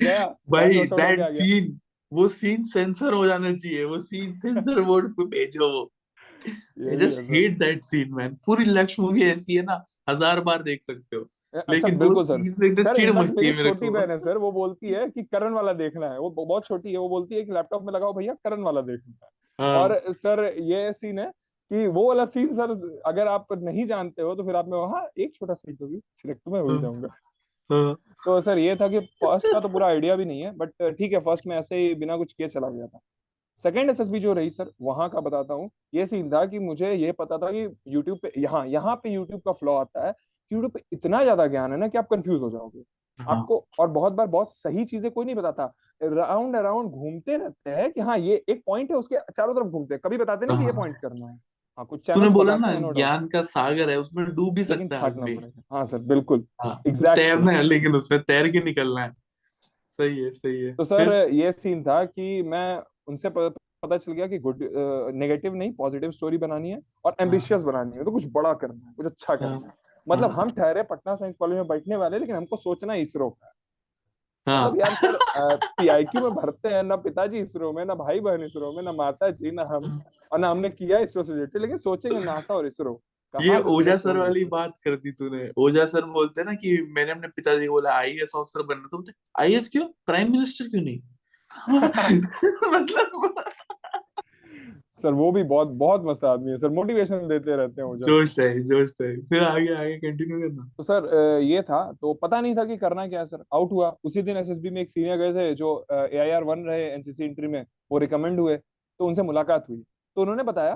[0.01, 1.79] गया भाई दैट सीन
[2.13, 5.92] वो सीन सेंसर हो जाना चाहिए वो सीन सेंसर बोर्ड पे भेजो वो।
[6.45, 10.83] I just hate that scene man पूरी लक्ष्य मूवी ऐसी है ना हज़ार बार देख
[10.83, 11.21] सकते हो।
[11.53, 14.38] अ, सर लेकिन बिल्कुल सर सीन सर चिढ़ मचती है मेरे छोटी बहन है सर
[14.38, 17.43] वो बोलती है कि करण वाला देखना है। वो बहुत छोटी है वो बोलती है
[17.43, 21.25] कि लैपटॉप में लगाओ भैया करण वाला देखना है। हाँ। और सर ये सीन है
[21.71, 22.71] कि वो वाला सीन सर
[23.05, 26.41] अगर आप नहीं जानते हो तो फिर आप में हाँ एक छोटा सा इंटरव्यू सिलेक्ट
[26.47, 27.09] मैं हाँ। जाऊँगा।
[27.69, 30.71] हाँ। तो सर ये था कि फ़र्स्ट का तो पूरा आइडिया भी नहीं है बट
[30.93, 33.00] ठीक है फ़र्स्ट में ऐसे ही बिना कुछ किए चला गया था।
[33.60, 37.12] सेकंड एसएसबी जो रही सर वहाँ का बताता हूँ। ये सीन था कि मुझे ये
[37.12, 40.13] पता था कि यूट्यूब पे यहाँ यहाँ पे यूट्यूब का फ्लॉ आता है
[40.51, 42.83] यूट्यूब पे इतना ज़्यादा ज्ञान है ना कि आप कंफ्यूज हो जाओगे।
[43.19, 47.69] हाँ आपको और बहुत बार बहुत सही चीज़ें कोई नहीं बताता। राउंड अराउंड घूमते रहते
[47.72, 50.57] हैं कि हाँ ये एक पॉइंट है उसके चारों तरफ़ घूमते हैं। कभी बताते नहीं
[50.57, 51.38] कि ये हाँ। पॉइंट करना है।
[51.77, 55.51] हाँ कुछ तूने बोला ना हैं ज्ञान का सागर है उसमें डूब भी सकता है
[55.72, 59.12] हाँ सर बिल्कुल। हाँ एग्जैक्ट तैरना है लेकिन उसमें तैर के निकलना है।
[60.00, 64.27] सही है सही है। तो सर ये सीन था कि मैं उनसे पता चल गया
[64.27, 64.60] कि गुड
[65.15, 68.88] नेगेटिव नहीं पॉजिटिव स्टोरी बनानी है और हाँ। एम्बिशियस बनानी है तो कुछ बड़ा करना
[68.88, 69.74] है कुछ अच्छा हाँ। करना है।
[70.07, 73.45] मतलब हाँ। हम ठहरे पटना साइंस कॉलेज में बैठने वाले लेकिन हमको सोचना इसरो का
[73.45, 73.51] है।
[74.47, 75.17] मतलब यार सर
[75.77, 79.30] पीआईक्यू में भरते हैं ना पिताजी इसरो में ना भाई बहन इसरो में ना माता
[79.32, 80.01] जी ना हम
[80.32, 83.01] और ना हमने किया इसरो से रिलेटेड लेकिन सोचेंगे नासा और इसरो
[83.34, 87.12] ये ओझा सर वाली बात कर दी तूने। ओझा सर बोलते हैं ना कि मैंने
[87.12, 89.88] अपने पिताजी को बोला आईएएस ऑफिसर बनना तो बोलते आईएएस क्यों?
[90.06, 90.99] प्राइम मिनिस्टर क्यों नहीं?
[92.73, 93.33] मतलब
[94.95, 98.35] सर वो भी बहुत बहुत मस्त आदमी है। सर मोटिवेशन देते रहते हैं सर जोश
[98.37, 101.07] टाइप जोश टाइप फिर आगे आगे कंटिन्यू करना। तो सर
[101.43, 104.37] ये था। तो पता नहीं था कि करना क्या है सर। आउट हुआ। उसी दिन
[104.37, 107.97] एसएसबी में एक सीनियर गए थे जो ए आई वन रहे एनसीसी इंट्री में। वो
[107.97, 108.57] रिकमेंड हुए।
[108.99, 109.83] तो उनसे मुलाकात हुई।
[110.15, 110.75] तो उन्होंने बताया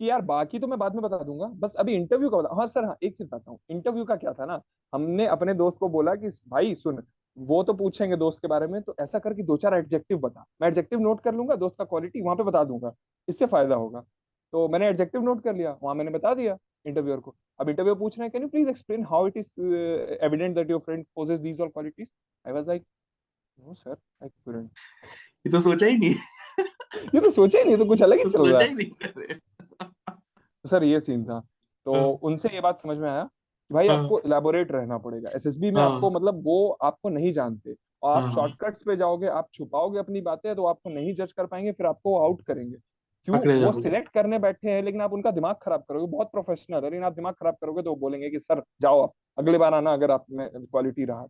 [0.00, 2.66] कि यार बाकी तो मैं बाद में बता दूँगा। बस अभी इंटरव्यू का बता हाँ
[2.66, 4.60] सर हाँ एक चीज़ बताता हूँ। इंटरव्यू का क्या था ना?
[4.92, 7.02] हमने अपने दोस्त को बोला कि भाई सुन
[7.36, 10.68] वो तो पूछेंगे दोस्त के बारे में तो ऐसा करके दो चार एडजेक्टिव बता। मैं
[10.68, 12.94] एडजेक्टिव नोट कर लूँगा दोस्त का क्वालिटी वहाँ पे बता दूँगा
[13.28, 14.00] इससे फ़ायदा होगा।
[14.52, 18.18] तो मैंने एडजेक्टिव नोट कर लिया वहाँ मैंने बता दिया इंटरव्यूअर को। अब इंटरव्यू पूछ
[18.18, 19.50] रहे हैं can you please explain how it is
[20.24, 22.08] evident that your friend possess these all qualities
[22.44, 22.82] I was like
[23.58, 24.68] no sir I couldn't.
[25.46, 26.14] ये तो सोचा ही नहीं।
[27.14, 29.38] ये तो सोचा ही नहीं तो कुछ अलग ही तो चल रहा है।
[30.64, 31.40] तो सर ये सीन था।
[31.86, 33.28] तो हाँ। उनसे ये बात समझ में आया
[33.70, 37.74] भाई हाँ। आपको इलेबोरेट रहना पड़ेगा। एसएसबी में हाँ। आपको मतलब वो आपको नहीं जानते।
[38.02, 41.46] और आप हाँ। शॉर्टकट्स पे जाओगे आप छुपाओगे अपनी बातें तो आपको नहीं जज कर
[41.46, 42.76] पाएँगे फिर आपको आउट करेंगे।
[43.28, 43.64] क्यों?
[43.64, 47.04] वो सिलेक्ट करने बैठे हैं लेकिन आप उनका दिमाग खराब करोगे। बहुत प्रोफेशनल है लेकिन
[47.04, 50.10] आप दिमाग खराब करोगे तो वो बोलेंगे कि सर जाओ आप अगले बार आना अगर
[50.10, 51.26] आप में क्वालिटी रहा।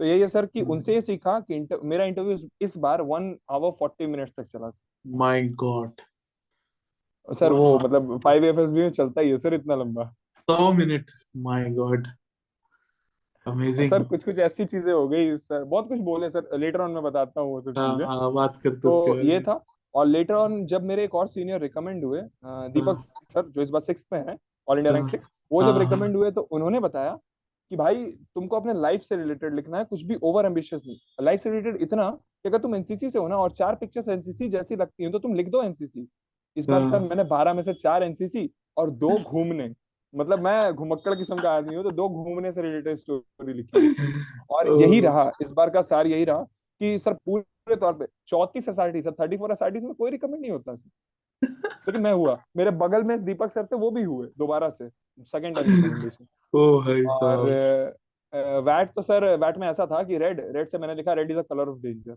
[0.00, 3.02] तो यही है सर कि उनसे ये सीखा कि इंटर, मेरा इंटरव्यू इस, इस बार
[3.02, 4.70] वन आवर फोर्टी मिनट्स तक चला
[5.04, 6.00] माय गॉड
[7.28, 10.12] सर वो मतलब फाइव एफ़ में चलता ही है सर इतना लंबा।
[10.52, 11.10] सौ minute
[11.42, 12.06] my god
[13.46, 16.90] amazing sir कुछ कुछ ऐसी चीज़ें हो गई सर। बहुत कुछ बोले सर। लेटर ऑन
[16.90, 19.62] मैं बताता हूँ वो सब हाँ चीज़ें। हाँ बात करते तो ये था।
[19.94, 23.70] और लेटर ऑन जब मेरे एक और सीनियर रिकमेंड हुए दीपक हाँ। सर जो इस
[23.70, 24.36] बार सिक्स में है
[24.68, 27.18] ऑल इंडिया रैंक सिक्स वो जब हाँ हाँ। रिकमेंड हुए तो उन्होंने बताया
[27.70, 31.40] कि भाई तुमको अपने लाइफ से रिलेटेड लिखना है कुछ भी ओवर एम्बिशियस नहीं। लाइफ
[31.40, 34.76] से रिलेटेड इतना कि अगर तुम एनसीसी से हो ना और चार पिक्चर्स एनसीसी जैसी
[34.76, 36.06] लगती हैं तो तुम लिख दो एनसीसी
[36.56, 39.68] इस बार सर मैंने बारह में से चार एनसीसी और दो घूमने।
[40.14, 43.94] मतलब मैं घुमक्कड़ किस्म का आदमी हूँ तो दो घूमने से रिलेटेड स्टोरी लिखी
[44.50, 46.42] और यही रहा इस बार का सार यही रहा
[46.80, 50.50] कि सर पूरे तौर पे चौतीस S sir thirty four S में कोई रिकमेंड नहीं
[50.50, 50.90] होता सर।
[51.42, 54.88] लेकिन मैं हुआ मेरे बगल में दीपक सर थे वो भी हुए दोबारा से
[55.28, 55.58] सेकंड
[56.54, 57.46] और
[58.62, 61.38] वैट तो सर वैट में ऐसा था कि रेड रेड से मैंने लिखा red is
[61.38, 62.16] a colour of danger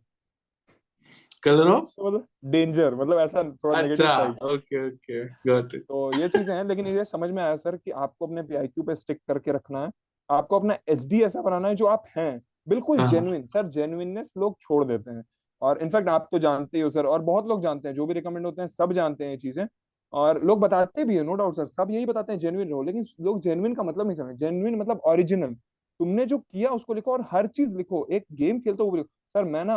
[1.46, 6.28] colour of मतलब डेंजर मतलब ऐसा थोड़ा नेगेटिव अच्छा ओके ओके गॉट इट तो ये
[6.30, 9.52] चीज़ें हैं लेकिन ये समझ में आया सर कि आपको अपने पीआईक्यू पे स्टिक करके
[9.52, 9.90] रखना है।
[10.30, 14.84] आपको अपना एचडी ऐसा बनाना है जो आप हैं। बिल्कुल जेन्युइन सर जेन्युइननेस लोग छोड़
[14.86, 15.24] देते हैं।
[15.62, 18.46] और इनफैक्ट आप तो जानते हो सर और बहुत लोग जानते हैं जो भी रिकमेंड
[18.46, 19.66] होते हैं सब जानते हैं ये चीज़ें।
[20.14, 23.06] और लोग बताते भी है नो डाउट सर सब यही बताते हैं जेन्युइन रहो लेकिन
[23.22, 25.54] लोग जेन्युइन का मतलब नहीं समझ जेन्युइन मतलब ओरिजिनल
[26.00, 29.44] तुमने जो किया उसको लिखो और हर चीज़ लिखो। एक गेम खेलते हो लिखो। सर,
[29.44, 29.76] मैं ना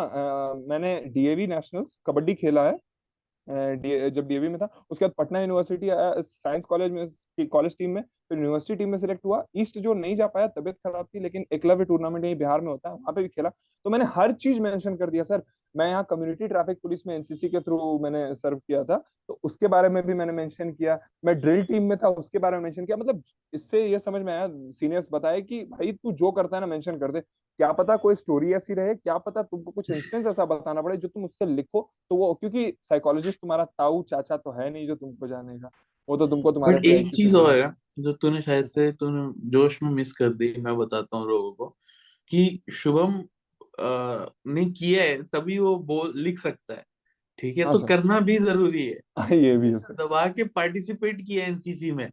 [0.69, 5.89] मैंने डीएवी नेशनल्स कबड्डी खेला है जब डीएवी में था, उसके बाद पटना यूनिवर्सिटी
[6.25, 10.15] साइंस कॉलेज में कॉलेज टीम में फिर यूनिवर्सिटी टीम में सिलेक्ट हुआ। ईस्ट जो नहीं
[10.17, 13.23] जा पाया तबियत खराब थी लेकिन एकलव्य टूर्नामेंट यही बिहार में होता है वहाँ पे
[13.23, 15.43] भी खेला। तो मैंने हर चीज़ मेंशन कर दिया सर
[15.75, 18.97] मैं यहाँ कम्युनिटी ट्रैफ़िक पुलिस में एनसीसी के थ्रू मैंने सर्व किया था
[19.29, 22.57] तो उसके बारे में भी मैंने मेंशन किया। मैं ड्रिल टीम में था उसके बारे
[22.57, 26.31] में मेंशन किया। मतलब इससे ये समझ में आया सीनियर्स बताए कि भाई तू जो
[26.33, 29.71] करता है ना मेंशन कर दे। क्या पता कोई स्टोरी ऐसी रहे क्या पता तुमको
[29.71, 34.03] कुछ इंस्टेंस ऐसा बताना पड़े जो तुम उससे लिखो। तो वो क्योंकि साइकोलॉजिस्ट तुम्हारा ताऊ
[34.05, 35.71] चाचा तो है नहीं जो तुमको जानेगा।
[36.09, 39.91] वो तो तुमको तुम्हारे एक चीज़ और है। जो तूने शायद से तूने जोश में
[39.91, 41.77] मिस कर दी मैं बताता हूँ लोगों को
[42.31, 43.23] कि शुभम
[44.49, 46.85] ने किया है तभी वो बोल लिख सकता है
[47.39, 47.65] ठीक है?
[47.65, 51.91] तो सर करना भी ज़रूरी है। हाँ, ये भी है दबा के पार्टिसिपेट किया एनसीसी
[51.91, 52.11] में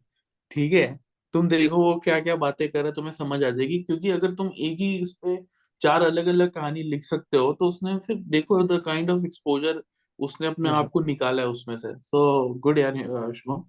[0.50, 0.98] ठीक है?
[1.32, 4.34] तुम देखो वो क्या क्या बातें कर रहे है तुम्हें समझ आ जाएगी क्योंकि अगर
[4.34, 5.36] तुम एक ही उस पे
[5.80, 9.82] चार अलग अलग कहानी लिख सकते हो तो उसने फिर देखो द काइंड ऑफ़ एक्सपोजर
[10.18, 13.64] उसने अपने आप को निकाला है उसमें से। सो गुड यार शुभम।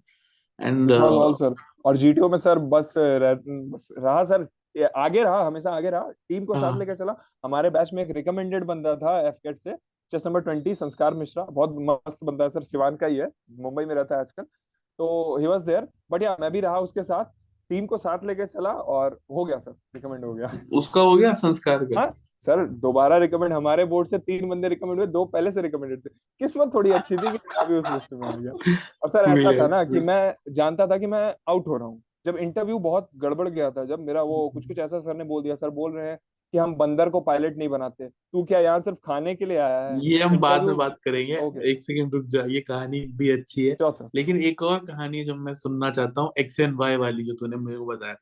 [0.60, 4.46] एंड सर और जीटीओ में सर बस रह, बस रहा सर
[4.96, 6.10] आगे रहा हमेशा आगे रहा?
[6.28, 7.14] टीम को साथ हाँ। लेकर चला?
[7.44, 9.74] हमारे बैच में एक रिकमेंडेड बंदा था एफकेट से
[10.12, 13.84] चेस नंबर ट्वेंटी संस्कार मिश्रा। बहुत मस्त बंदा है सर सिवान का ही है। मुंबई
[13.84, 17.24] में रहता है आजकल। तो ही वॉज़ देयर बट या मैं भी रहा उसके साथ।
[17.70, 21.32] टीम को साथ लेके चला और हो गया सर रिकमेंड हो गया। उसका हो गया
[21.32, 22.00] संस्कार का?
[22.00, 22.14] हाँ?
[22.42, 26.10] सर दोबारा रिकमेंड हमारे बोर्ड से तीन बंदे रिकमेंड हुए दो पहले से रिकमेंडेड थे।
[26.40, 28.52] किस्मत थोड़ी अच्छी थी कि मैं भी उस लिस्ट में आ गया?
[29.02, 32.02] और सर ऐसा था ना कि मैं जानता था कि मैं आउट हो रहा हूँ।
[32.26, 35.42] जब इंटरव्यू बहुत गड़बड़ गया था जब मेरा वो कुछ कुछ ऐसा सर ने बोल
[35.42, 36.18] दिया सर बोल रहे हैं
[36.54, 39.80] कि हम बंदर को पायलट नहीं बनाते। तू क्या यहाँ सिर्फ़ खाने के लिए आया
[39.80, 39.98] है?
[40.00, 41.34] ये हम बाद में बात करेंगे।
[41.70, 43.76] एक सेकंड रुक जा ये कहानी भी अच्छी है।
[44.14, 47.56] लेकिन एक और कहानी जो मैं सुनना चाहता हूँ एक्स एंड वाई वाली जो तूने
[47.56, 48.14] मेरे को बताया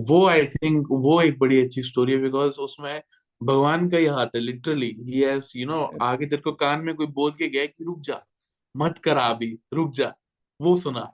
[0.00, 3.00] वो आई थिंक वो एक बड़ी अच्छी स्टोरी है बिकॉज़ उसमें
[3.40, 6.94] भगवान का ही हाथ है लिटरली ही हैज़ यू नो आगे तेरे को कान में
[6.94, 8.20] कोई बोल के गया कि रुक जा
[8.74, 10.12] मत करा अभी रुक जा
[10.60, 11.10] वो सुना।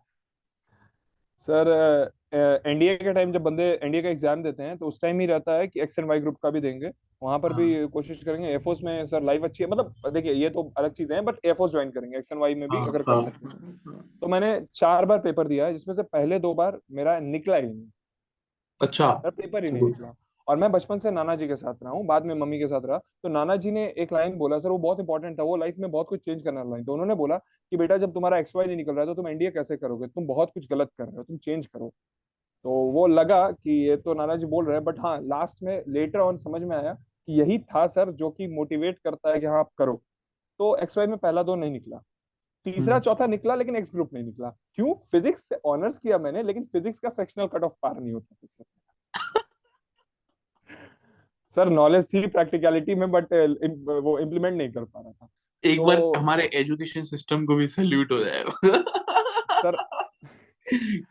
[1.45, 5.27] सर एनडीए के टाइम जब बंदे एनडीए का एग्ज़ाम देते हैं तो उस टाइम ही
[5.27, 6.91] रहता है कि एक्स एंड वाई ग्रुप का भी देंगे।
[7.23, 10.49] वहाँ पर भी हाँ। कोशिश करेंगे। एयरफोर्स में सर लाइफ अच्छी है। मतलब देखिए ये
[10.51, 13.03] तो अलग चीज़ें हैं बट एयरफोर्स ज्वाइन करेंगे एक्स एंड वाई में भी हाँ अगर
[13.03, 16.55] कर हाँ। सकते हैं। तो मैंने चार बार पेपर दिया है जिसमें से पहले दो
[16.55, 17.87] बार मेरा निकला ही नहीं।
[18.81, 20.15] अच्छा। पेपर ही नहीं निकला
[20.49, 22.81] और मैं बचपन से नाना जी के साथ रहा हूँ बाद में मम्मी के साथ
[22.85, 25.77] रहा। तो नाना जी ने एक लाइन बोला सर वो बहुत इंपॉर्टेंट था वो लाइफ
[25.79, 28.57] में बहुत कुछ चेंज करने वाला लाइन तो उन्होंने बोला कि बेटा जब तुम्हारा एक्स
[28.57, 30.07] वाई नहीं निकल रहा है तो तुम एनडीए कैसे करोगे?
[30.07, 31.93] तुम बहुत कुछ गलत कर रहे हो तुम चेंज करो।
[32.65, 35.83] तो वो लगा कि ये तो नाना जी बोल रहे हैं बट हाँ लास्ट में
[35.89, 39.47] लेटर ऑन समझ में आया कि यही था सर जो कि मोटिवेट करता है कि
[39.47, 40.01] हाँ आप करो।
[40.61, 42.01] तो एक्स वाई में पहला दो नहीं निकला।
[42.67, 44.95] तीसरा हम्म। चौथा निकला लेकिन एक्स ग्रुप नहीं निकला। क्यों?
[45.11, 48.65] फिजिक्स से ऑनर्स किया मैंने लेकिन फिजिक्स का सेक्शनल कट ऑफ़ पार नहीं होता
[51.57, 53.33] सर नॉलेज थी प्रैक्टिकलिटी में बट
[54.05, 55.29] वो इम्प्लीमेंट नहीं कर पा रहा था।
[55.65, 58.51] एक तो, बार हमारे एजुकेशन सिस्टम को भी सैल्यूट हो जाएगा।
[59.61, 59.77] सर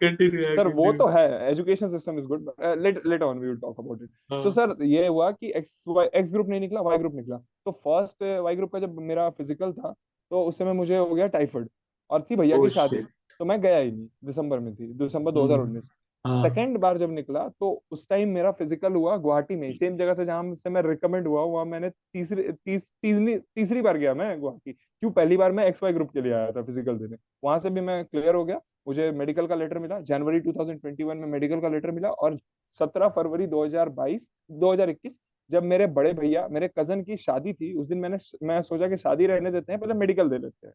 [0.01, 3.79] कंटिन्यू सर वो तो है education system is good late late on we will talk
[3.79, 7.15] about it so sir ये हुआ कि एक्स वाई एक्स ग्रुप नहीं निकला वाई ग्रुप
[7.15, 9.93] निकला। तो फ़र्स्ट वाई ग्रुप का जब मेरा फ़िज़िकल था
[10.33, 11.67] तो उस समय मुझे हो गया टाइफाइड
[12.09, 12.97] और थी भैया की शादी।
[13.39, 15.89] तो मैं गया ही नहीं दिसंबर में थी दिसंबर हम्म 2019
[16.25, 20.13] हाँ। सेकेंड बार जब निकला तो उस टाइम मेरा फ़िज़िकल हुआ गुवाहाटी में सेम जगह
[20.13, 24.39] से जहाँ से मैं रिकमेंड हुआ वहाँ मैंने तीसरी तीस, तीसरी तीसरी बार गया मैं
[24.39, 25.11] गुवाहाटी। क्यों?
[25.11, 27.81] पहली बार मैं एक्स वाई ग्रुप के लिए आया था फ़िज़िकल देने। वहाँ से भी
[27.81, 31.91] मैं क्लियर हो गया। मुझे मेडिकल का लेटर मिला। जनवरी 2021 में मेडिकल का लेटर
[31.91, 32.37] मिला और
[32.73, 35.19] 17 फरवरी 2022 2021
[35.49, 38.97] जब मेरे बड़े भैया, मेरे कज़न की शादी थी, उस दिन मैंने मैं सोचा कि
[38.97, 40.73] शादी रहने देते हैं, पहले मेडिकल दे लेते हैं।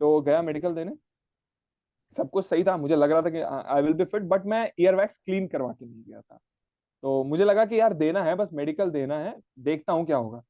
[0.00, 0.92] तो गया मेडिकल देने।
[2.16, 4.70] सब कुछ सही था, मुझे लग रहा था कि I will be fit but मैं
[4.80, 6.38] ईयर वैक्स क्लीन करवा के नहीं गया था।
[7.02, 10.42] तो मुझे लगा कि यार देना है, बस मेडिकल देना है, देखता हूँ क्या होगा।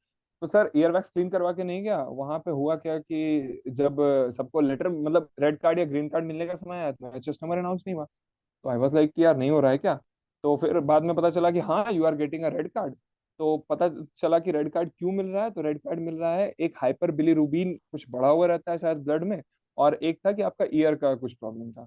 [0.42, 3.96] तो सर ईयर वैक्स क्लीन करवा के नहीं गया। वहाँ पे हुआ क्या कि जब
[4.36, 7.58] सबको लेटर मतलब रेड कार्ड या ग्रीन कार्ड मिलने का समय आया तो एचएस नंबर
[7.58, 8.04] अनाउंस नहीं हुआ।
[8.64, 9.94] तो आई वाज लाइक यार नहीं हो रहा है क्या?
[10.44, 12.94] तो फिर बाद में पता चला कि हाँ you are getting a red card
[13.42, 15.50] तो पता चला कि रेड कार्ड क्यों मिल रहा है?
[15.50, 18.98] तो रेड कार्ड मिल रहा है, एक हाइपर बिलीरुबिन कुछ बढ़ा हुआ रहता है शायद
[18.98, 19.42] ब्लड में,
[19.78, 21.84] और एक था कि आपका ईयर का कुछ प्रॉब्लम था।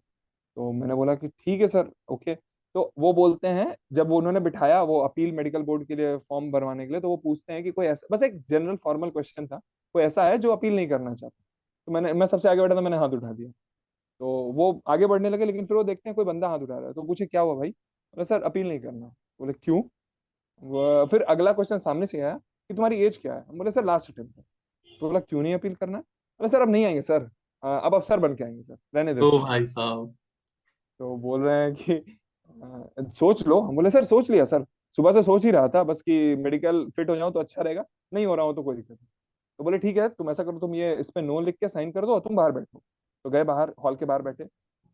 [0.58, 2.36] तो मैंने बोला कि ठीक है सर ओके
[2.76, 6.52] तो वो बोलते हैं, जब वो उन्होंने बिठाया, वो अपील मेडिकल बोर्ड के लिए फॉर्म
[6.52, 9.48] भरवाने के लिए तो वो पूछते हैं कि कोई ऐसा, बस एक जनरल फॉर्मल क्वेश्चन
[9.48, 9.60] था,
[9.96, 11.44] कोई ऐसा है जो अपील नहीं करना चाहता?
[11.88, 13.50] तो मैंने, मैं सबसे आगे बैठा था, मैंने हाथ उठा दिया।
[14.22, 16.88] तो वो आगे बढ़ने लगे, लेकिन फिर वो देखते हैं कोई बंदा हाथ उठा रहा
[16.88, 17.70] है तो पूछे क्या हुआ भाई?
[17.72, 19.08] बोले, सर, अपील नहीं करना।
[19.40, 19.82] बोले, क्यों?
[21.12, 23.46] फिर अगला क्वेश्चन सामने से आया कि तुम्हारी एज क्या है?
[23.50, 24.44] हम बोले सर लास्ट अटेम्प्ट है।
[25.02, 25.98] तो बोला क्यों नहीं अपील करना?
[25.98, 27.30] बोले सर अब नहीं आएँगे सर।
[27.64, 30.14] अब अफसर बन के आएँगे सर। रहने तो भाई साहब।
[31.00, 34.66] तो बोल रहे हैं कि सोच लो। हम बोले सर सोच लिया सर।
[34.98, 37.84] सुबह से सोच ही रहा था बस कि मेडिकल फिट हो जाऊँ तो अच्छा रहेगा
[38.14, 39.08] नहीं हो रहा हो तो कोई दिक्कत नहीं।
[39.60, 41.92] तो बोले ठीक है तुम ऐसा करो तुम ये इस पे नो लिख के साइन
[41.92, 42.82] कर दो और तुम बाहर बैठो।
[43.26, 44.44] तो गए बाहर हॉल के बाहर बैठे।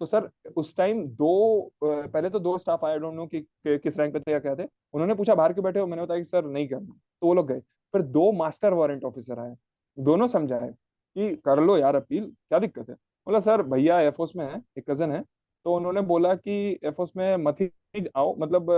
[0.02, 4.14] तो सर उस टाइम दो पहले तो दो स्टाफ आए डोंट नो कि, किस रैंक
[4.14, 5.88] पे थे या क्या थे। उन्होंने पूछा बाहर क्यों बैठे हो?
[5.88, 7.60] मैंने बताया कि सर नहीं करना तो वो लोग गए।
[7.94, 9.56] फिर दो मास्टर वारंट ऑफिसर आए।
[9.98, 10.70] दोनों समझाए
[11.16, 12.96] कि कर लो यार अपील क्या दिक्कत है?
[13.28, 15.24] बोला सर भैया एयरफोर्स में है एक कज़न है।
[15.66, 18.72] तो उन्होंने बोला कि एयरफोर्स में मत ही आओ मतलब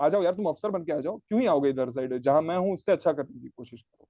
[0.00, 2.42] आ जाओ यार तुम अफसर बन के आ जाओ। क्यों ही आओगे इधर साइड जहाँ
[2.42, 4.06] मैं हूँ उससे अच्छा करने की कोशिश करो।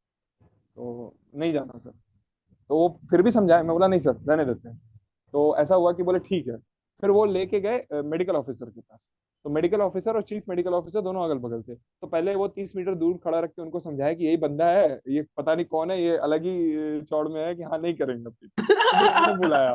[0.77, 4.69] तो नहीं जाना सर। तो वो फिर भी समझाए। मैं बोला नहीं सर रहने देते
[4.69, 4.81] हैं।
[5.37, 6.57] तो ऐसा हुआ कि बोले ठीक है।
[7.03, 9.09] फिर वो लेके गए मेडिकल ऑफिसर के पास।
[9.45, 12.75] तो मेडिकल ऑफिसर और चीफ मेडिकल ऑफिसर दोनों अगल बगल थे। तो पहले वो तीस
[12.77, 15.91] मीटर दूर खड़ा रख के उनको समझाया कि यही बंदा है ये पता नहीं कौन
[15.91, 19.75] है ये अलग ही चौड़ में है कि हाँ नहीं करेंगे अपील फिर उन्होंने बुलाया।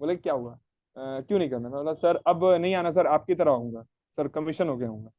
[0.00, 0.52] बोले क्या हुआ?
[0.52, 1.68] "अ, क्यों नहीं करना?
[1.68, 3.84] बोला सर अब नहीं आना सर आपकी तरह आऊँगा।
[4.18, 5.10] सर कमीशन हो गया हूँ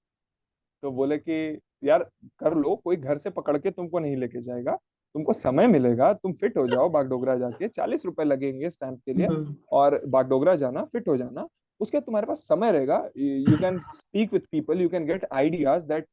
[0.84, 2.04] तो बोले कि यार
[2.40, 4.78] कर लो कोई घर से पकड़ के तुमको नहीं लेके जाएगा।
[5.16, 9.28] तुमको समय मिलेगा तुम फिट हो जाओ बागडोगरा जाके चालीस रुपए लगेंगे स्टैंप के लिए
[9.72, 11.48] और बागडोगरा जाना फिट हो जाना
[11.82, 16.08] उसके तुम्हारे पास समय रहेगा। You can speak with people you can get ideas that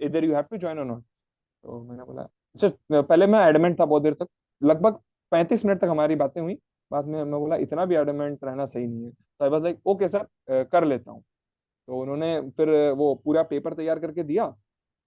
[0.00, 3.84] इधर you have to join or not तो मैंने बोला अच्छा पहले मैं एडमेंट था
[3.84, 4.28] बहुत देर तक
[4.62, 4.98] लगभग
[5.32, 6.58] पैंतीस मिनट तक हमारी बातें हुई
[6.90, 9.86] बाद में मैं बोला इतना भी एडमेंट रहना सही नहीं है। तो I was like
[9.86, 10.26] okay sir
[10.64, 11.22] कर लेता हूँ।
[11.88, 14.46] तो उन्होंने फिर वो पूरा पेपर तैयार करके दिया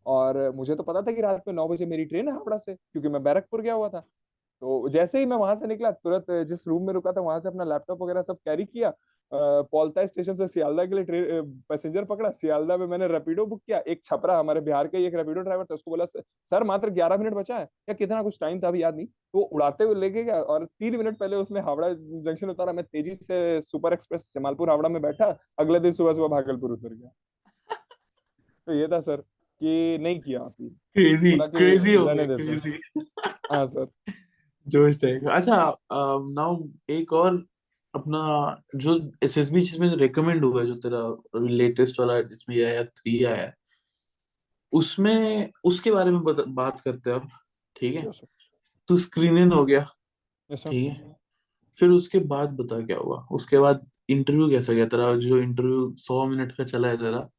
[0.10, 2.76] और मुझे तो पता था कि रात में नौ बजे मेरी ट्रेन है हावड़ा से,
[2.76, 4.00] क्योंकि मैं बैरकपुर गया हुआ था।
[4.62, 7.50] तो जैसे ही मैं वहाँ से निकला, तुरंत जिस रूम में रुका था, वहाँ से
[7.50, 8.94] अपना लैपटॉप वगैरह सब कैरी किया
[9.32, 13.80] पौलता स्टेशन से सियालदा के लिए ट्रेन पैसेंजर पकड़ा। सियालदा में मैंने रैपिडो बुक किया।
[13.88, 17.34] एक छपरा हमारे बिहार का, एक रैपिडो ड्राइवर था, उसको बोला, सर मात्र ग्यारह मिनट
[17.34, 19.06] बचा है। या कितना कुछ टाइम था अभी, याद नहीं?
[19.06, 23.14] तो उड़ाते हुए लेके गया और तीन मिनट पहले उसने हावड़ा जंक्शन उतारा। मैं तेज़ी
[23.14, 27.12] से सुपर एक्सप्रेस जमालपुर हावड़ा में बैठा। अगले दिन सुबह सुबह भागलपुर उतर गया।
[28.68, 29.24] तो ये था, सर।
[29.62, 32.72] कि नहीं किया अपील क्रेजी क्रेजी हो गया क्रेजी
[33.54, 33.88] हाँ। सर।
[34.68, 35.78] जोश टाइप अच्छा
[36.32, 37.46] नाउ एक और
[37.96, 38.22] अपना
[38.76, 43.54] जो एसएसबी जिसमें रिकमेंड हुआ जो तेरा लेटेस्ट वाला जिसमें ये आया थ्री आया
[44.72, 47.30] उसमें उसके बारे में बता, बात करते हैं अब
[47.76, 48.12] ठीक है?
[48.88, 49.90] तो स्क्रीन इन हो गया
[50.56, 51.16] ठीक है?
[51.80, 53.28] फिर उसके बाद बता क्या हुआ?
[53.32, 54.86] उसके बाद इंटरव्यू कैसा गया?
[54.86, 57.30] तेरा जो इंटरव्यू सौ मिनट का चला है तेरा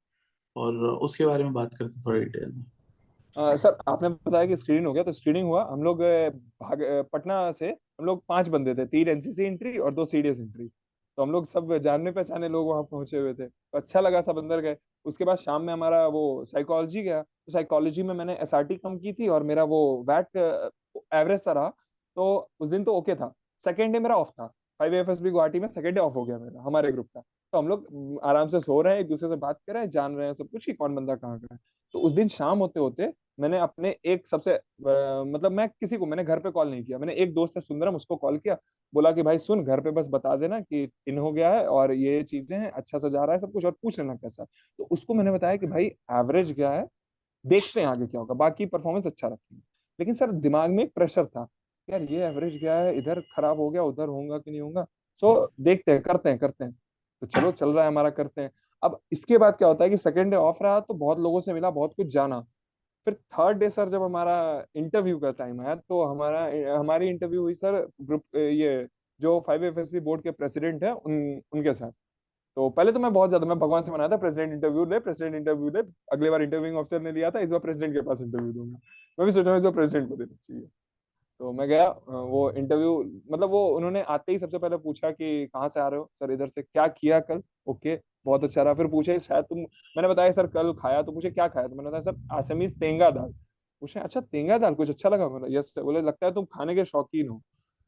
[0.56, 4.86] और उसके बारे में बात करते हैं थोड़ा डिटेल में। सर, आपने बताया कि स्क्रीनिंग
[4.86, 5.98] हो गया तो स्क्रीनिंग हुआ। हम लोग
[7.12, 10.66] पटना से हम लोग पाँच बंदे थे, तीन एनसीसी एंट्री और दो सीडीएस एंट्री
[11.18, 14.38] तो हम लोग सब जानने पहचाने लोग वहाँ पहुँचे हुए थे। तो अच्छा लगा सब
[14.38, 18.76] अंदर गए। उसके बाद शाम में हमारा वो साइकोलॉजी गया। तो साइकोलॉजी में मैंने एसआरटी
[18.76, 21.68] कम की थी और मेरा वो वैट एवरेज सा रहा।
[22.16, 23.32] तो उस दिन तो ओके था।
[23.62, 26.62] सेकेंड डे मेरा ऑफ़ था। फाइव एफएसबी गुवाहाटी में सेकेंड डे ऑफ़ हो गया मेरा
[26.62, 27.20] हमारे ग्रुप का।
[27.52, 29.90] तो हम लोग आराम से सो रहे हैं एक दूसरे से बात कर रहे हैं
[29.90, 31.58] जान रहे हैं सब कुछ कि कौन बंदा कहाँ का है।
[31.94, 34.60] तो उस दिन शाम होते होते मैंने अपने एक सबसे अ,
[35.26, 37.94] मतलब मैं किसी को मैंने घर पे कॉल नहीं किया। मैंने एक दोस्त है सुंदरम
[37.96, 38.56] उसको कॉल किया
[38.92, 41.92] बोला कि भाई सुन घर पे बस बता देना कि इन हो गया है और
[41.94, 44.44] ये चीज़ें हैं अच्छा सा जा रहा है सब कुछ और पूछ लेना कैसा
[44.78, 46.86] तो उसको मैंने बताया कि भाई एवरेज क्या है
[47.44, 49.62] देखते हैं आगे क्या होगा बाकी परफॉर्मेंस अच्छा रखेंगे।
[49.98, 51.46] लेकिन सर दिमाग में एक प्रेशर था
[51.90, 52.96] यार ये एवरेज क्या है?
[52.98, 54.86] इधर खराब हो गया उधर होगा कि नहीं होगा
[55.22, 56.72] सो so, देखते हैं करते हैं करते हैं।
[57.22, 58.50] तो चलो चल रहा है हमारा करते हैं।
[58.82, 61.52] अब इसके बाद क्या होता है कि सेकेंड डे ऑफ़ रहा तो बहुत लोगों से
[61.52, 62.40] मिला बहुत कुछ जाना।
[63.06, 66.44] फिर थर्ड डे सर जब हमारा इंटरव्यू का टाइम आया तो हमारा
[66.78, 68.86] हमारी इंटरव्यू हुई सर ग्रुप ये
[69.20, 71.90] जो फाइव एफ़ बोर्ड के प्रेसिडेंट है उन उनके साथ।
[72.56, 75.34] तो पहले तो मैं बहुत ज़्यादा मैं भगवान से मना था प्रेसिडेंट इंटरव्यू ले प्रेसिडेंट
[75.36, 75.80] इंटरव्यू ले।
[76.12, 78.78] अगले बार इंटरव्यूइंग ऑफिसर ने लिया था इस बार प्रेसिडेंट के पास इंटरव्यू दूँगा।
[79.18, 80.68] मैं भी सोच रहा हूँ इस बार प्रेसिडेंट को देना चाहिए।
[81.40, 82.90] तो मैं गया वो इंटरव्यू
[83.32, 86.08] मतलब वो उन्होंने आते ही सबसे पहले पूछा कि कहाँ से आ रहे हो?
[86.14, 87.40] सर, इधर से। क्या किया कल?
[87.66, 87.94] ओके,
[88.26, 91.46] बहुत अच्छा रहा। फिर पूछे, शायद तुम मैंने बताया, सर, कल खाया। तो पूछे, क्या
[91.48, 91.68] खाया?
[91.68, 93.32] तो मैंने बताया, सर, आसमीज तेंगा दाल।
[93.82, 94.74] पूछे अच्छा तेंगा दाल?
[94.74, 95.28] कुछ अच्छा लगा?
[95.50, 95.82] Yes sir.
[95.82, 97.40] बोले, लगता है तुम खाने के शौकीन हो।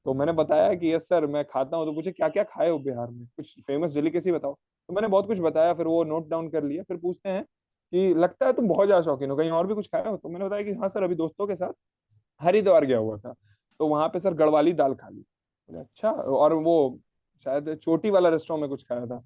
[0.07, 2.79] तो मैंने बताया कि, यस सर, मैं खाता हूँ। तो पूछे, क्या क्या खाए हो
[2.81, 3.27] बिहार में?
[3.37, 4.55] कुछ फ़ेमस डेलिकेसी बताओ?
[4.89, 7.43] तो मैंने बहुत कुछ बताया, फिर वो नोट डाउन कर लिया। फिर पूछते हैं
[7.93, 10.17] कि, लगता है तुम बहुत ज़्यादा शौकीन हो। कहीं और भी कुछ खाया हो?
[10.17, 11.73] तो मैंने बताया कि हाँ सर, अभी दोस्तों के साथ।
[12.43, 13.35] हरिद्वार गया हुआ था।
[13.81, 16.99] तो वहाँ पे सर गढ़वाली दाल खा ली। बोले अच्छा। और वो
[17.47, 19.23] शायद चोटी वाला रेस्टोरेंट में कुछ खाया था।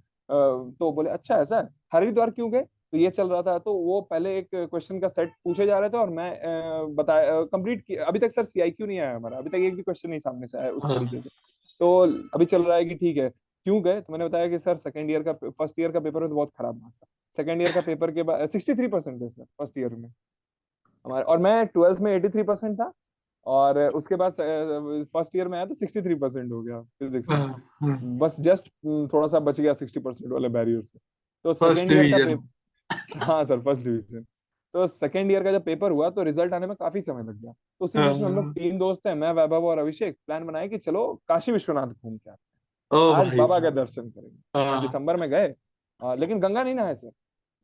[0.79, 2.63] तो बोले अच्छा ऐसा है। हरिद्वार क्यों गए?
[2.63, 5.91] तो ये चल रहा था। तो वो पहले एक क्वेश्चन का सेट पूछे जा रहे
[5.91, 9.65] थे और मैं बताया कंप्लीट किया। अभी तक सर सीआईक्यू नहीं आया हमारा। अभी तक
[9.67, 11.29] एक भी क्वेश्चन नहीं सामने से आया उस हाँ। तरीके से।
[11.81, 12.01] तो
[12.35, 14.01] अभी चल रहा है कि ठीक है। क्यों गए?
[14.01, 16.51] तो मैंने बताया कि सर सेकंड ईयर का फ़र्स्ट ईयर का पेपर में तो बहुत
[16.59, 19.79] खराब मार्क्स था। सेकंड ईयर का पेपर के बाद सिक्सटी थ्री परसेंट थे सर फ़र्स्ट
[19.79, 20.09] ईयर में।
[21.05, 22.93] हमारे और मैं ट्वेल्थ में एटी थ्री परसेंट था।
[23.47, 27.37] और उसके बाद फ़र्स्ट ईयर में आया तो सिक्सटी थ्री परसेंट हो गया फिजिक्स में।
[27.37, 28.69] हाँ, हाँ, बस जस्ट
[29.13, 30.99] थोड़ा सा बच गया सिक्सटी परसेंट वाले बैरियर से।
[31.45, 34.25] तो सेकेंड ईयर का हाँ सर फ़र्स्ट डिवीज़न
[34.75, 37.53] तो सेकेंड ईयर का जब पेपर हुआ तो रिज़ल्ट आने में काफ़ी समय लग गया।
[37.53, 40.47] तो उसी बीच में हम लोग हाँ, तीन दोस्त हैं मैं वैभव और अभिषेक प्लान
[40.47, 44.81] बनाए कि चलो काशी विश्वनाथ घूम के आते हैं। आज बाबा का दर्शन करेंगे। हाँ,
[44.81, 45.55] दिसंबर में गए।
[46.01, 47.11] लेकिन गंगा नहीं नहाए सर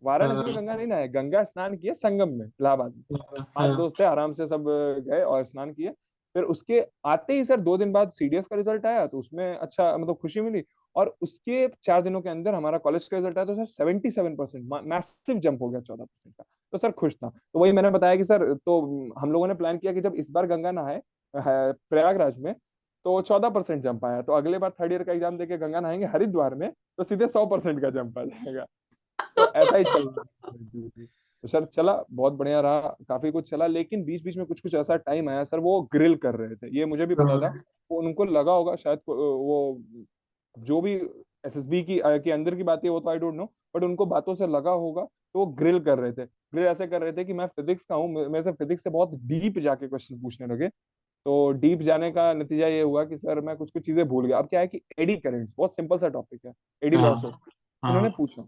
[0.03, 3.69] वाराणसी में हाँ, गंगा नहीं नहाए गंगा स्नान किए संगम में इलाहाबाद में। हाँ, पाँच
[3.69, 4.65] हाँ, दोस्त थे आराम से सब
[5.09, 5.91] गए और स्नान किए।
[6.35, 9.97] फिर उसके आते ही सर दो दिन बाद सीडीएस का रिज़ल्ट आया तो उसमें अच्छा
[9.97, 10.63] मतलब खुशी मिली।
[10.97, 14.37] और उसके चार दिनों के अंदर हमारा कॉलेज का रिज़ल्ट आया तो sir seventy seven
[14.37, 17.91] percent massive jump हो गया चौदह परसेंट का। तो सर खुश था। तो वही मैंने
[17.91, 18.81] बताया कि सर तो
[19.19, 21.01] हम लोगों ने प्लान किया कि जब इस बार गंगा नहाए
[21.35, 22.55] प्रयागराज में
[23.05, 26.07] तो चौदह परसेंट जंप आया। तो अगले बार थर्ड ईयर का एग्ज़ाम देके गंगा नहाएँगे
[26.07, 28.67] हरिद्वार में तो सीधे सौ परसेंट का जंप आ जाएगा।
[29.37, 30.07] तो ऐसा ही चल
[31.45, 34.75] तो सर चला बहुत बढ़िया रहा काफ़ी कुछ चला लेकिन बीच बीच में कुछ कुछ
[34.75, 37.63] ऐसा टाइम आया सर वो ग्रिल कर रहे थे। ये मुझे भी पता था हाँ,
[37.91, 39.83] वो उनको लगा होगा शायद वो
[40.57, 40.95] जो भी
[41.47, 43.45] एसएसबी की के अंदर की बात है वो तो आई डोंट नो
[43.77, 47.01] बट उनको बातों से लगा होगा तो वो ग्रिल कर रहे थे। ग्रिल ऐसे कर
[47.03, 50.21] रहे थे कि मैं फिजिक्स का हूँ मेरे से फिजिक्स से बहुत डीप जाके क्वेश्चन
[50.23, 54.07] पूछने लगे। तो डीप जाने का नतीजा ये हुआ कि सर मैं कुछ कुछ चीज़ें
[54.09, 57.11] भूल गया। अब क्या है कि एडी करेंट्स बहुत सिंपल सा टॉपिक है एडी हाँ,
[57.11, 58.43] उन्होंने हाँ, पूछा।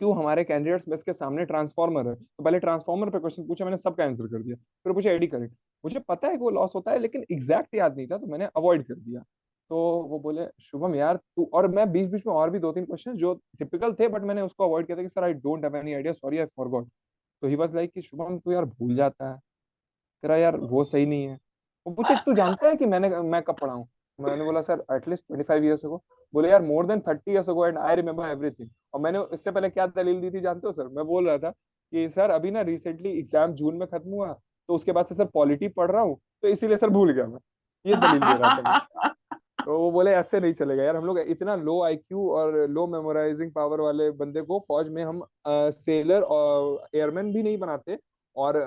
[0.00, 2.14] क्यों हमारे कैंडिडेट्स बेस के सामने ट्रांसफॉर्मर है?
[2.14, 5.52] तो पहले ट्रांसफॉर्मर पे क्वेश्चन पूछा, मैंने सबका आंसर कर दिया। फिर पूछा एडी करंट
[5.84, 8.48] मुझे पता है कि वो लॉस होता है, लेकिन एग्जैक्ट याद नहीं था तो मैंने
[8.56, 9.20] अवॉइड कर दिया।
[9.70, 9.76] तो
[10.08, 13.16] वो बोले, शुभम यार, तू और मैं बीच बीच में और भी दो तीन क्वेश्चन
[13.16, 15.94] जो टिपिकल थे बट मैंने उसको अवॉइड किया था कि sir I don't have any
[15.94, 16.88] idea sorry I forgot
[17.42, 19.38] तो ही वाज लाइक कि, शुभम, तू यार भूल जाता है।
[20.22, 21.38] तेरा यार वो सही नहीं है।
[21.86, 23.88] वो पूछे, तू जानता है कि मैंने, मैं कब पढ़ा हूँ?
[24.18, 26.02] मैंने बोला sir at least twenty five years ago
[26.34, 29.68] बोले यार more than thirty years ago and I remember everything और मैंने इससे पहले
[29.70, 30.88] क्या दलील दी थी जानते हो सर?
[30.88, 34.32] मैं बोल रहा था कि सर अभी ना रिसेंटली एग्ज़ाम जून में खत्म हुआ
[34.68, 37.38] तो उसके बाद से सर पॉलिटी पढ़ रहा हूँ तो इसीलिए सर भूल गया मैं।
[37.84, 39.14] ये दलील दे रहा था
[39.64, 43.52] तो वो बोले ऐसे नहीं चलेगा यार हम लोग इतना लो आईक्यू और लो मेमोराइजिंग
[43.52, 45.22] पावर वाले बंदे को फौज में हम
[45.74, 47.98] सेलर और एयरमैन भी नहीं बनाते
[48.36, 48.58] और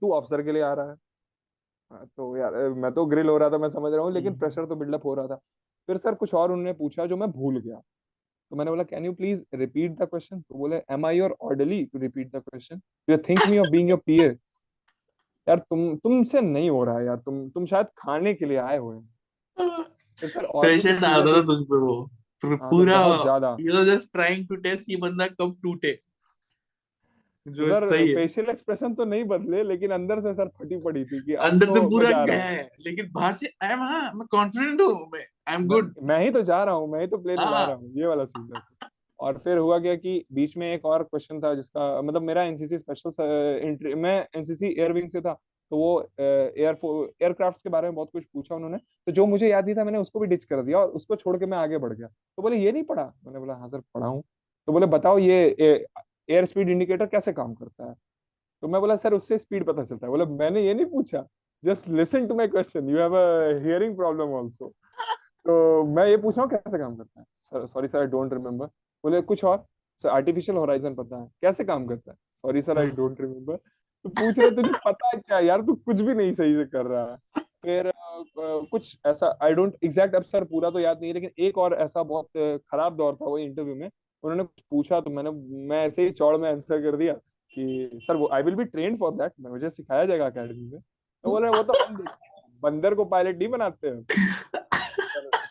[0.00, 0.96] तू अफसर के लिए आ रहा हाँ,
[1.90, 4.66] तो यार मैं तो ग्रिल हो रहा था मैं समझ रहा हूँ लेकिन हम्म, प्रेशर
[4.66, 5.36] तो बिल्डअप हो रहा था।
[5.88, 7.76] फिर सर कुछ और उन्होंने पूछा जो मैं भूल गया।
[8.50, 11.84] तो मैंने बोला can you please repeat the question तो बोले am I your orderly
[11.84, 14.28] to repeat the question you think me of being your PA
[15.46, 18.78] यार तुम तुमसे नहीं हो रहा है यार तुम तुम शायद खाने के लिए आए
[18.78, 19.82] हुए हैं।
[20.22, 22.10] फिर सर प्रेशर डाल रहा था तुझ पे वो।
[22.42, 26.07] पूरा हाँ ज़्यादा। You know just trying to test कि बंदा कब टूटे। तो
[27.48, 31.04] जो सर सही है। फेशियल एक्सप्रेशन तो नहीं बदले लेकिन अंदर से सर फटी पड़ी
[31.04, 34.26] थी कि अंदर से तो पूरा गया है। लेकिन बाहर से आई एम हाँ मैं
[34.30, 37.18] कॉन्फिडेंट हूँ मैं आई एम गुड मैं ही तो जा रहा हूँ मैं ही तो
[37.18, 38.88] प्लेन उड़ा हाँ। रहा हूँ ये वाला सीन था
[39.20, 42.78] और फिर हुआ क्या कि बीच में एक और क्वेश्चन था जिसका मतलब मेरा एनसीसी
[42.78, 43.22] स्पेशल
[43.62, 45.32] एंट्री मैं एनसीसी एयर विंग से था
[45.70, 45.88] तो वो
[46.20, 46.76] एयर
[47.22, 49.98] एयरक्राफ्ट के बारे में बहुत कुछ पूछा उन्होंने तो जो मुझे याद नहीं था मैंने
[49.98, 52.56] उसको भी डिच कर दिया और उसको छोड़ के मैं आगे बढ़ गया। तो बोले
[52.56, 53.04] ये नहीं पढ़ा?
[53.24, 54.22] मैंने बोला हाँ सर पढ़ा हूँ।
[54.68, 55.86] तो बोले बताओ ये
[56.30, 57.94] एयर स्पीड इंडिकेटर कैसे काम करता है?
[58.62, 61.26] तो मैं बोला सर उससे स्पीड पता चलता है। बोले मैंने ये नहीं पूछा।
[61.64, 64.68] Just listen to my question you have a hearing problem also
[65.46, 67.26] तो मैं ये पूछ रहा हूँ कैसे काम करता है?
[67.40, 68.66] Sir sorry sir I don't remember
[69.04, 69.64] बोले कुछ और?
[70.02, 72.16] सर आर्टिफिशियल होराइजन पता है। कैसे काम करता है?
[72.34, 73.56] Sorry sir I don't remember
[74.04, 75.62] तो पूछ रहे तुझे पता है क्या यार?
[75.62, 78.24] तू कुछ भी नहीं सही से कर रहा है। फिर अ, अ,
[78.70, 82.02] कुछ ऐसा आई डोंट एग्जैक्ट अब सर पूरा तो याद नहीं लेकिन एक और ऐसा
[82.02, 83.90] बहुत खराब दौर था वो इंटरव्यू में
[84.24, 85.30] उन्होंने पूछा तो मैंने
[85.68, 87.12] मैं ऐसे ही चौड़ में आंसर कर दिया
[87.56, 90.80] कि सर वो I will be train for that मुझे सिखाया जाएगा अकेडमी में.
[90.80, 91.74] तो बोले वो तो
[92.62, 94.02] बंदर को पायलट नहीं बनाते हैं.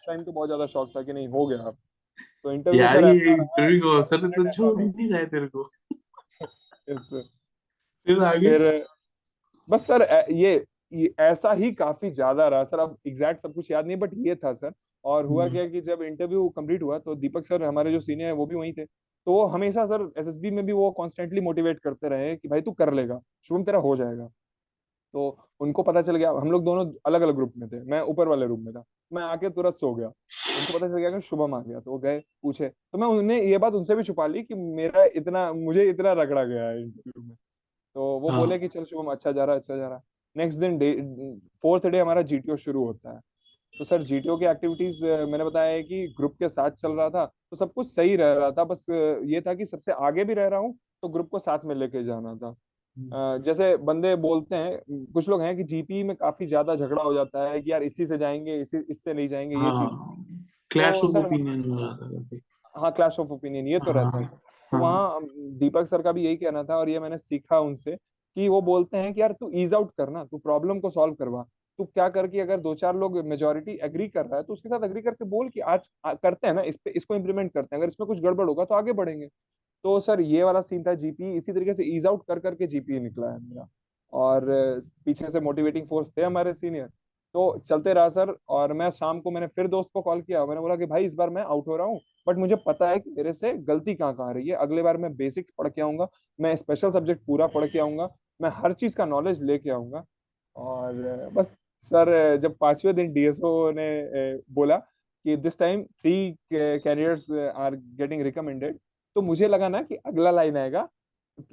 [0.07, 1.71] टाइम तो बहुत ज़्यादा शौक था कि नहीं हो गया।
[2.43, 5.47] तो इंटरव्यू यार सर ये इंटरव्यू को दस सर तो छोड़ ही नहीं रहा तेरे
[5.47, 5.63] को।
[8.07, 8.49] फिर आगे?
[8.49, 8.85] फिर
[9.69, 13.87] बस सर ये, ये ऐसा ही काफ़ी ज़्यादा रहा। सर अब एग्जैक्ट सब कुछ याद
[13.87, 14.71] नहीं बट ये था सर
[15.07, 18.27] और हुआ हम्म, क्या कि जब इंटरव्यू कंप्लीट हुआ तो दीपक सर हमारे जो सीनियर
[18.27, 21.79] है वो भी वहीं थे। तो वो हमेशा सर एसएसबी में भी वो कॉन्स्टेंटली मोटिवेट
[21.79, 24.27] करते रहे कि भाई तू कर लेगा शुभम तेरा हो जाएगा।
[25.13, 28.27] तो उनको पता चल गया हम लोग दोनों अलग अलग ग्रुप में थे मैं ऊपर
[28.27, 31.53] वाले रूम में था। मैं आके तुरंत सो गया उनको पता चल गया कि शुभम
[31.55, 34.43] आ गया तो वो गए पूछे। तो मैं उन्हें ये बात उनसे भी छुपा ली
[34.43, 37.35] कि मेरा इतना मुझे इतना रगड़ा गया है इंटरव्यू में।
[37.95, 40.03] तो वो हाँ। बोले कि चल शुभम अच्छा जा रहा है अच्छा जा रहा है।
[40.35, 40.93] नेक्स्ट दिन डे
[41.61, 43.19] फोर्थ डे हमारा जीटीओ शुरू होता है।
[43.79, 47.25] तो सर जीटीओ की एक्टिविटीज़ मैंने बताया है कि ग्रुप के साथ चल रहा था
[47.25, 48.85] तो सब कुछ सही रह रहा था। बस
[49.25, 50.73] ये था कि सबसे आगे भी रह रहा हूँ
[51.03, 52.47] तो ग्रुप को साथ में लेके जाना था।
[52.97, 54.79] हम्म, जैसे बंदे बोलते हैं
[55.13, 58.05] कुछ लोग हैं कि जीपी में काफ़ी ज़्यादा झगड़ा हो जाता है कि यार इसी
[58.05, 60.15] से जाएँगे इसी इससे नहीं जाएँगे ये चीज़। हाँ
[60.71, 61.87] क्लैश ऑफ़ ओपिनियन हो
[62.75, 64.39] हाँ क्लैश ऑफ़ ओपिनियन ये तो रहता है। हाँ
[64.71, 65.19] तो हाँ। वहाँ
[65.59, 67.95] दीपक सर का भी यही कहना था और ये मैंने सीखा उनसे
[68.37, 71.45] कि वो बोलते हैं कि यार तू ईज आउट करना तू प्रॉब्लम को सॉल्व करवा।
[71.79, 74.69] तू क्या कर कि अगर दो चार लोग मेजोरिटी एग्री कर रहा है तो उसके
[74.69, 77.81] साथ एग्री करके बोल कि आज करते हैं ना, इस पे, इसको इम्प्लीमेंट करते हैं।
[77.81, 79.27] अगर इसमें कुछ गड़बड़ होगा तो आगे बढ़ेंगे।
[79.83, 82.99] तो सर, ये वाला सीन था जीपी इसी तरीके से ईज आउट कर, करके जीपी
[82.99, 83.67] निकला है मेरा।
[84.13, 86.89] और, पीछे से मोटिवेटिंग फोर्स थे हमारे सीनियर
[87.35, 90.61] तो चलते रहा सर, और मैं शाम को मैंने फिर दोस्त को कॉल किया। मैंने
[90.61, 93.09] बोला कि भाई, इस बार मैं आउट हो रहा हूँ बट मुझे पता है कि
[93.17, 96.07] मेरे से गलती कहाँ कहाँ रही है। अगले बार मैं बेसिक्स पढ़ के आऊँगा,
[96.39, 98.09] मैं स्पेशल सब्जेक्ट पूरा पढ़ के आऊँगा,
[98.39, 100.03] मैं हर चीज़ का नॉलेज लेके आऊँगा।
[100.55, 103.87] और, बस सर जब पाँचवें दिन डीएसओ ने
[104.53, 108.77] बोला कि this time three careers are getting recommended
[109.15, 110.87] तो मुझे लगा ना कि अगला लाइन आएगा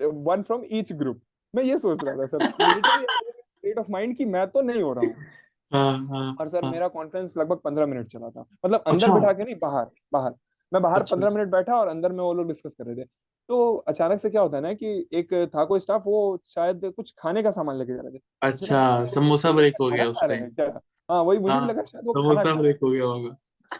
[0.01, 1.20] वन फ्रॉम ईच ग्रुप
[1.55, 5.07] मैं ये सोच रहा था सर स्टेट ऑफ़ माइंड कि मैं तो नहीं हो रहा
[5.07, 5.14] हूँ।
[5.72, 9.14] हाँ हाँ और सर हाँ। मेरा कॉन्फ्रेंस लगभग पंद्रह मिनट चला था। मतलब अंदर अच्छा।
[9.14, 10.35] बिठा के नहीं बाहर बाहर।
[10.72, 12.97] मैं बाहर अच्छा पंद्रह अच्छा। मिनट बैठा और अंदर में वो लोग डिस्कस कर रहे
[12.97, 13.09] थे।
[13.49, 17.14] तो अचानक से क्या होता है ना कि एक था कोई स्टाफ वो शायद कुछ
[17.18, 20.51] खाने का सामान लेके जा रहे थे। अच्छा समोसा ब्रेक हो गया उस टाइम
[21.11, 23.36] हाँ वही मुझे भी हाँ लगा शायद समोसा ब्रेक हो गया होगा।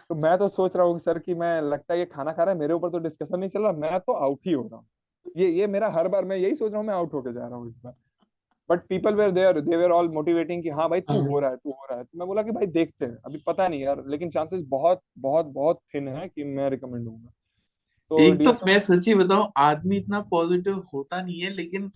[0.09, 2.53] तो मैं तो सोच रहा हूँ सर कि मैं लगता है ये खाना खा रहा
[2.53, 4.85] है मेरे ऊपर तो डिस्कशन नहीं चल रहा मैं तो आउट ही हो रहा हूँ।
[5.37, 7.57] ये ये मेरा हर बार मैं यही सोच रहा हूँ मैं आउट होके जा रहा
[7.57, 7.93] हूँ इस बार।
[8.69, 11.49] But people were there they were all motivating कि हाँ भाई तू हाँ। हो रहा
[11.49, 13.81] है तू हो रहा है। तो मैं बोला कि भाई देखते हैं अभी पता नहीं
[13.81, 17.31] यार लेकिन चांसेस बहुत बहुत बहुत थिन है कि मैं रिकमेंड होऊँगा
[18.11, 21.91] तो एक तो मैं सच्ची बताऊँ आदमी इतना पॉजिटिव होता नहीं है लेकिन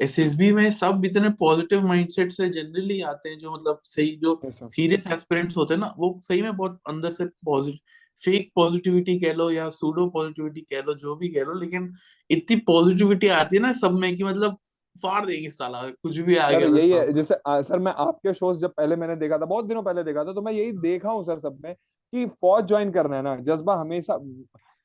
[0.00, 5.06] एसएसबी में सब इतने पॉजिटिव माइंडसेट से जनरली आते हैं जो मतलब सही जो सीरियस
[5.06, 7.78] एस्पिरेंट्स होते हैं ना वो सही में बहुत अंदर से पॉजिटिव
[8.20, 11.92] फेक पॉजिटिविटी कह लो या सूडो पॉजिटिविटी कह लो जो भी कह लो लेकिन
[12.30, 14.56] इतनी पॉजिटिविटी आती है ना सब में कि मतलब
[14.96, 18.32] फाड़ देंगे साला कुछ भी आ गया तो यही है जैसे आ, सर मैं आपके
[18.34, 21.10] शोज़ जब पहले मैंने देखा था बहुत दिनों पहले देखा था तो मैं यही देखा
[21.10, 24.18] हूँ सर सब में कि फौज ज्वाइन करना है ना जज्बा हमेशा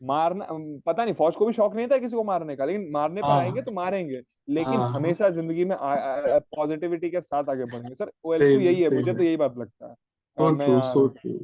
[0.06, 0.48] मारना
[0.86, 3.32] पता नहीं फौज को भी शौक नहीं था किसी को मारने का लेकिन मारने पर
[3.32, 5.78] आएँगे हाँ तो मारेंगे लेकिन हाँ। हमेशा ज़िंदगी में
[6.56, 9.88] पॉजिटिविटी के साथ आगे बढ़ेंगे। सर ओएलपी सही यही है मुझे तो यही बात लगता
[9.88, 9.96] है।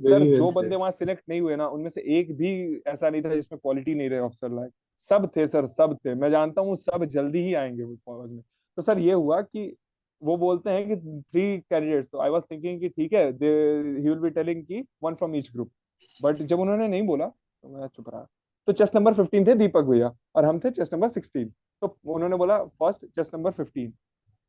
[0.03, 2.51] सर जो बंदे वहाँ सिलेक्ट नहीं हुए ना उनमें से एक भी
[2.88, 6.30] ऐसा नहीं था जिसमें क्वालिटी नहीं रहे अफसर लायक। सब थे सर सब थे। मैं
[6.32, 8.41] जानता हूँ सब जल्दी ही आएँगे वो फौज में।
[8.78, 9.74] तो सर ये हुआ कि
[10.22, 14.09] वो बोलते हैं कि थ्री कैंडिडेट्स तो आई वाज थिंकिंग कि ठीक है दे ही
[14.09, 15.72] विल बी टेलिंग कि one from each group
[16.20, 18.28] but जब उन्होंने नहीं बोला तो मैं चुप रहा।
[18.68, 21.51] तो चेस्ट नंबर 15 थे, दीपक भैया, और हम थे चेस्ट नंबर 16
[21.82, 23.91] तो उन्होंने बोला फ़र्स्ट चेस्ट नंबर 15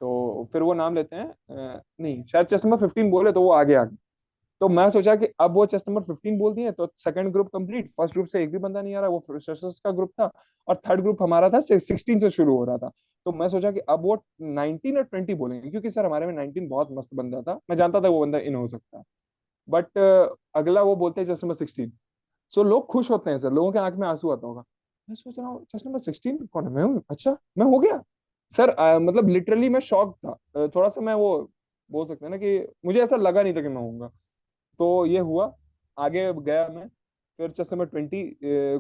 [0.01, 1.35] तो फिर वो नाम लेते हैं
[2.01, 3.97] नहीं, शायद चेस्ट नंबर 15 बोले तो वो आगे आ गए।
[4.61, 7.89] तो मैं सोचा कि अब वो चेस्ट नंबर 15 बोल दिए तो second group complete
[7.89, 10.31] first group से एक भी बंदा नहीं आ रहा, वो फ्रेशर्स का ग्रुप था,
[10.69, 12.91] और थर्ड ग्रुप हमारा था 16 से शुरू हो रहा था।
[13.27, 14.15] तो मैं सोचा कि अब वो
[14.53, 18.01] 19 और 20 बोलेंगे, क्योंकि सर हमारे में 19 बहुत मस्त बंदा था। मैं जानता
[18.01, 19.05] था वो बंदा इन हो सकता है।
[19.69, 19.99] बट
[20.55, 21.91] अगला वो बोलते हैं चेस्ट नंबर 16
[22.53, 24.63] सो so, लोग खुश होते हैं सर। लोगों के आँख में आँसू आता होगा।
[25.09, 26.71] मैं सोच रहा हूँ 16 कौन है?
[26.73, 27.03] मैं हूँ?
[27.11, 28.03] अच्छा मैं हो गया।
[28.53, 31.31] सर अ, मतलब लिटरली मैं शॉक था। थोड़ा सा मैं वो
[31.91, 34.09] बोल सकते हैं ना कि मुझे ऐसा लगा नहीं था कि मैं होऊँगा।
[34.81, 35.53] तो ये हुआ।
[35.99, 36.89] आगे गया मैं।
[37.39, 38.23] फिर चेस्ट नंबर ट्वेंटी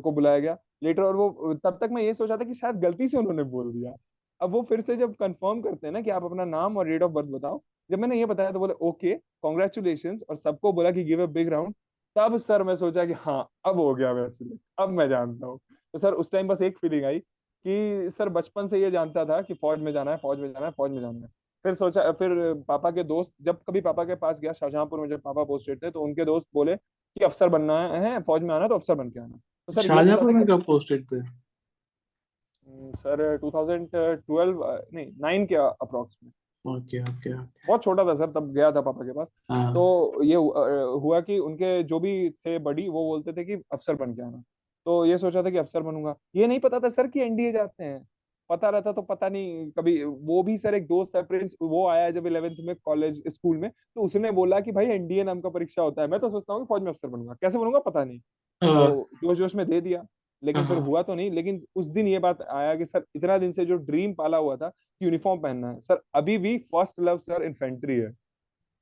[0.01, 3.09] को बुलाया गया। लेटर और वो तब तक मैं ये सोचा था कि शायद गलती
[3.09, 3.95] से उन्होंने बोल दिया।
[4.41, 7.03] अब वो फिर से जब कंफर्म करते हैं ना कि आप अपना नाम और डेट
[7.03, 7.61] ऑफ़ बर्थ बताओ
[7.91, 11.49] जब मैंने ये बताया तो बोले ओके कॉन्ग्रेचुलेशन और सबको बोला कि गिव अ बिग
[11.49, 11.75] राउंड
[12.17, 14.45] तब सर मैं सोचा कि हाँ अब हो गया वैसे
[14.79, 15.59] अब मैं जानता हूँ।
[15.95, 19.41] तो सर उस टाइम बस एक फीलिंग आई कि सर बचपन से ये जानता था
[19.43, 21.29] कि फौज में जाना है फौज में जाना है फौज में जाना है।
[21.65, 22.31] फिर सोचा फिर
[22.69, 25.91] पापा के दोस्त जब कभी पापा के पास गया शाहजहांपुर में जब पापा पोस्टेड थे
[25.91, 29.21] तो उनके दोस्त बोले कि अफसर बनना है फौज में आना तो अफसर बन के
[29.21, 31.17] आना। तो सर शाहजहांपुर में कब पोस्टेड थे?
[31.17, 36.31] हम्म, सर 2012 अ, नहीं नाइन के अप्रोक्स में।
[36.65, 37.33] ओके ओके
[37.67, 41.39] बहुत छोटा था सर तब गया था पापा के पास। हाँ। तो ये हुआ कि
[41.39, 44.43] उनके जो भी थे बड़ी वो बोलते थे कि अफसर बन के आना।
[44.87, 47.85] तो ये सोचा था कि अफसर बनूँगा। ये नहीं पता था सर कि एनडीए जाते
[47.85, 48.07] हैं।
[48.51, 52.11] पता रहता तो पता नहीं कभी वो भी सर एक दोस्त है प्रिंस वो आया
[52.11, 55.83] जब इलेवेंथ में कॉलेज स्कूल में तो उसने बोला कि भाई एनडीए नाम का परीक्षा
[55.83, 58.19] होता है। मैं तो सोचता हूँ फौज में अफसर बनूँगा। कैसे बनूँगा पता नहीं।
[58.63, 60.05] हाँ। तो जोश जोश में दे दिया।
[60.43, 63.39] लेकिन फिर हाँ। हुआ तो नहीं लेकिन उस दिन ये बात आया कि सर इतना
[63.39, 67.01] दिन से जो ड्रीम पाला हुआ था कि यूनिफॉर्म पहनना है। सर अभी भी फ़र्स्ट
[67.01, 68.09] लव सर इन्फेंट्री है।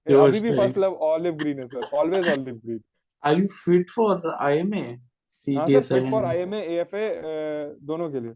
[0.07, 1.97] अभी भी फ़र्स्ट लव ऑलिव ग्रीन है sir.
[1.97, 2.81] Always olive green.
[3.23, 4.99] Are you fit for IMA
[5.29, 7.09] CDS for IMA IMA AFA
[7.83, 8.35] दोनों के लिए।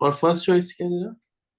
[0.00, 1.12] और फ़र्स्ट चॉइस क्या था?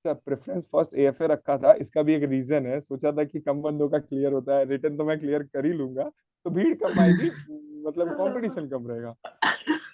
[0.06, 3.62] सर प्रेफरेंस फ़र्स्ट एएफए रखा था। इसका भी एक रीजन है। सोचा था कि कम
[3.62, 6.04] बंदों का क्लियर होता है। रिटर्न तो मैं क्लियर कर ही लूँगा।
[6.46, 7.30] तो भीड़ कम आएगी।
[7.88, 9.16] मतलब कंपटीशन कम रहेगा।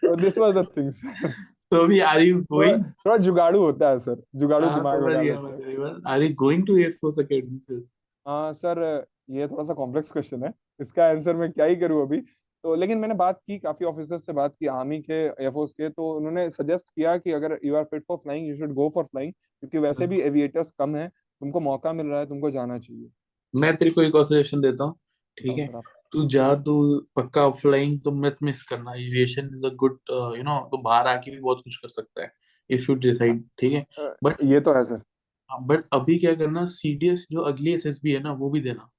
[0.01, 1.29] तो this was the thing sir
[1.71, 4.21] तो अभी आर यू थोड़ा गोइंग थोड़ा जुगाड़ू होता है सर.
[4.35, 7.83] जुगाड़ू हाँ दिमाग लगा हैं। Are you going to Air Force Academy फिर
[8.25, 12.17] हाँ सर ये थोड़ा सा कॉम्प्लेक्स क्वेश्चन है। इसका आंसर मैं क्या ही करूँ अभी?
[12.63, 16.11] तो लेकिन मैंने बात की काफ़ी ऑफिसर्स से बात की आर्मी के एयरफोर्स के तो
[16.11, 19.31] उन्होंने सजेस्ट किया कि अगर you are fit for flying you should go for flying
[19.33, 23.09] क्योंकि वैसे भी एविएटर्स कम है तुमको मौका मिल रहा है तुमको जाना चाहिए।
[23.53, 24.95] मैं तेरे को एक सजेशन देता हूँ
[25.37, 25.67] ठीक है?
[25.67, 25.83] सर आप
[26.13, 26.73] तू जा तू
[27.15, 29.97] पक्का ऑफलाइन तो मत मिस करना। Aviation is a good
[30.37, 32.31] you know तो बाहर आके भी बहुत कुछ कर सकता है
[32.69, 33.85] इफ़ यू डिसाइड ठीक है?
[34.23, 35.01] बट ये तो है सर
[35.49, 38.89] बट अभी क्या करना सीडीएस जो अगली एसएसबी है ना वो भी देना।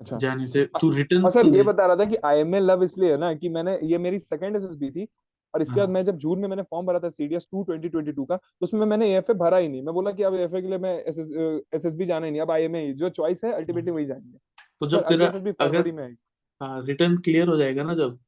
[0.00, 3.10] अच्छा। जाने से तू रिटर्न हाँ सर ये बता रहा था कि आईएमए लव इसलिए
[3.10, 5.06] है ना कि मैंने ये मेरी सेकंड एसएसबी थी
[5.54, 8.24] और इसके बाद हाँ। मैं जब जून में मैंने फॉर्म भरा था सीडीएस 2 2022
[8.28, 10.78] का तो उसमें मैंने एएफए भरा ही नहीं। मैं बोला कि अब एएफए के लिए
[10.78, 11.30] मैं एसएस
[11.74, 14.38] एसएसबी जाना ही नहीं अब आईएमए ही जो चॉइस है अल्टीमेटली वही जाएँगे।
[14.80, 16.16] तो सर जब अगली तेरा एसएसबी अगर में आएगी।
[16.60, 18.18] हाँ रिटर्न क्लियर हो जाएगा ना जब?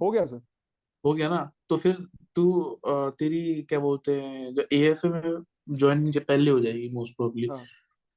[0.00, 0.40] हो गया सर
[1.04, 1.50] हो गया ना?
[1.68, 1.96] तो फिर
[2.36, 7.64] तू तेरी क्या बोलते हैं जो एएफए में ज्वाइन पहले हो जाएगी मोस्ट प्रोबेबली हाँ।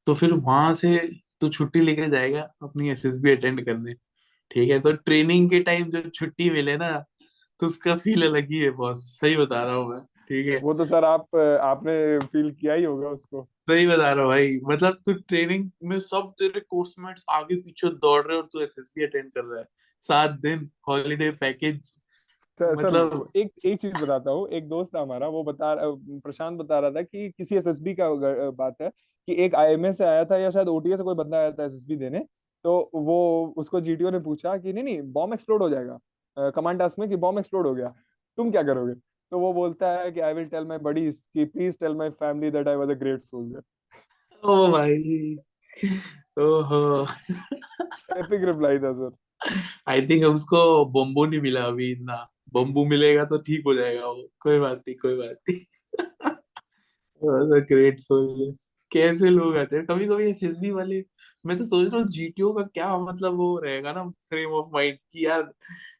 [0.08, 0.98] तो फिर वहाँ से
[1.42, 3.94] तू छुट्टी लेके जाएगा अपनी एसएसबी अटेंड करने।
[4.52, 6.92] ठीक है तो ट्रेनिंग के टाइम जो छुट्टी मिले ना
[7.60, 10.58] तो उसका फील अलग ही है बॉस सही बता रहा हूँ मैं। ठीक है?
[10.58, 14.60] वो तो सर आप आपने फील किया ही होगा उसको। सही बता रहा हूँ भाई
[14.66, 19.32] मतलब तू ट्रेनिंग में सब तेरे कोर्समेट्स आगे पीछे दौड़ रहे और तू एसएसबी अटेंड
[19.32, 19.68] कर रहा है।
[20.04, 21.92] सात दिन हॉलीडे पैकेज
[22.42, 25.76] सर सर मतलब एक एक चीज़ बताता हूँ एक दोस्त हमारा वो बता
[26.26, 28.10] प्रशांत बता रहा था कि किसी एसएसबी का
[28.52, 28.90] बात है
[29.28, 31.96] कि एक आईएमए से आया था या शायद ओटीए से कोई बंदा आया था एसएसबी
[31.96, 32.20] देने
[32.66, 33.20] तो वो
[33.58, 37.16] उसको जीटीओ ने पूछा कि नहीं नहीं बॉम्ब एक्सप्लोड हो जाएगा। कमांड टास्क में कि
[37.18, 37.94] बॉम्ब एक्सप्लोड हो गया
[38.38, 38.94] तुम क्या करोगे?
[39.32, 42.52] तो वो बोलता है कि I will tell my buddies कि please tell my family
[42.52, 43.62] that I was a great soldier
[44.44, 45.38] ओ भाई।
[46.40, 47.04] ओहो।
[48.18, 49.12] एपिक रिप्लाई था सर
[49.88, 54.30] आई थिंक उसको बम्बू नहीं मिला अभी इतना। बम्बू मिलेगा तो ठीक हो जाएगा वो।
[54.40, 55.60] कोई बात नहीं कोई बात नहीं।
[57.62, 58.56] ग्रेट सोल
[58.92, 59.86] कैसे लोग आते हैं?
[59.86, 61.06] कभी कभी एसएसबी वाले
[61.46, 64.98] मैं तो सोच रहा हूँ जीटीओ का क्या मतलब वो रहेगा ना फ्रेम ऑफ़ माइंड
[65.12, 65.54] कि यार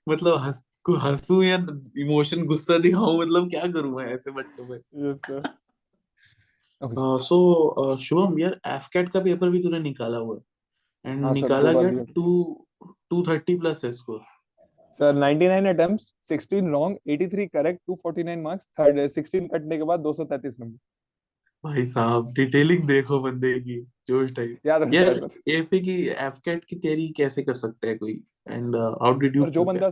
[0.10, 1.56] मतलब हंस को हंसू या
[1.98, 4.78] इमोशन गुस्सा दिखाऊँ मतलब क्या करूँ मैं ऐसे बच्चों में?
[4.78, 10.42] यस सर सो शुभम यार एफकेट का पेपर भी तूने निकाला हुआ है।
[11.06, 12.24] एंड हाँ निकाला गया दिया। टू
[12.84, 14.20] टू थर्टी प्लस है score
[14.96, 20.60] sir 99 attempts 16 wrong 83 correct 249 marks third 16 कटने के बाद 233
[20.60, 20.78] नंबर
[21.64, 26.76] भाई साहब डिटेलिंग देखो बंदे की जोश टाइप। याद है यार एफए की एफकेट की
[26.76, 28.14] तैयारी कैसे कर सकता है कोई?
[28.50, 29.90] एंड हाउ डिड यू जो बंदा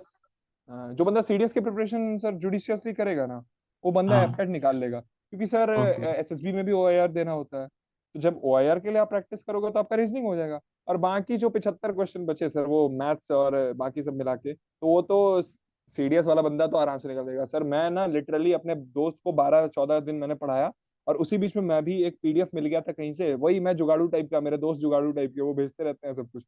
[0.70, 3.44] जो बंदा सीडीएस की प्रिपरेशन सर जुडिशियसली करेगा ना
[3.84, 5.70] वो बंदा हाँ। निकाल लेगा। क्योंकि सर
[6.10, 9.72] एसएसबी में भी ओआईआर देना होता है। तो जब ओआईआर के लिए आप प्रैक्टिस करोगे
[9.72, 13.58] तो आपका रीजनिंग हो जाएगा। और बाकी जो 75 क्वेश्चन बचे सर वो मैथ्स और
[13.74, 17.46] बाकी सब मिला के तो वो तो सीडीएस वाला बंदा तो आराम से निकाल देगा।
[17.46, 20.72] सर मैं ना लिटरली अपने दोस्त को 12 14 दिन मैंने पढ़ाया
[21.08, 23.76] और उसी बीच में मैं भी एक पीडीएफ मिल गया था कहीं से वही मैं
[23.76, 26.44] जुगाड़ू टाइप का मेरे दोस्त जुगाड़ू टाइप के वो भेजते रहते हैं सब कुछ।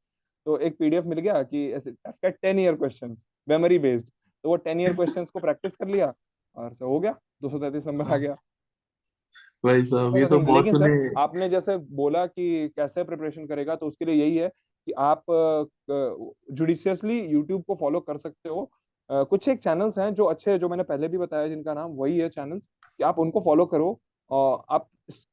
[0.46, 4.08] तो एक पीडीएफ मिल गया कि एफकेट 10 ईयर क्वेश्चंस मेमोरी बेस्ड
[4.44, 6.14] तो वो 10 ईयर क्वेश्चंस को प्रैक्टिस कर लिया
[6.58, 8.38] और हो गया 233 नंबर आ गया।
[9.64, 14.06] भाई साहब ये तो बहुत सर आपने जैसे बोला कि कैसे प्रिपरेशन करेगा तो उसके
[14.06, 14.48] लिए यही है
[14.88, 15.24] कि आप
[16.52, 18.64] जुडिशियसली यूट्यूब को फॉलो कर सकते हो।
[19.10, 22.18] अ, कुछ एक चैनल्स हैं जो अच्छे जो मैंने पहले भी बताया जिनका नाम वही
[22.18, 22.66] है चैनल्स
[23.00, 23.92] कि आप उनको फॉलो करो।
[24.32, 24.88] और आप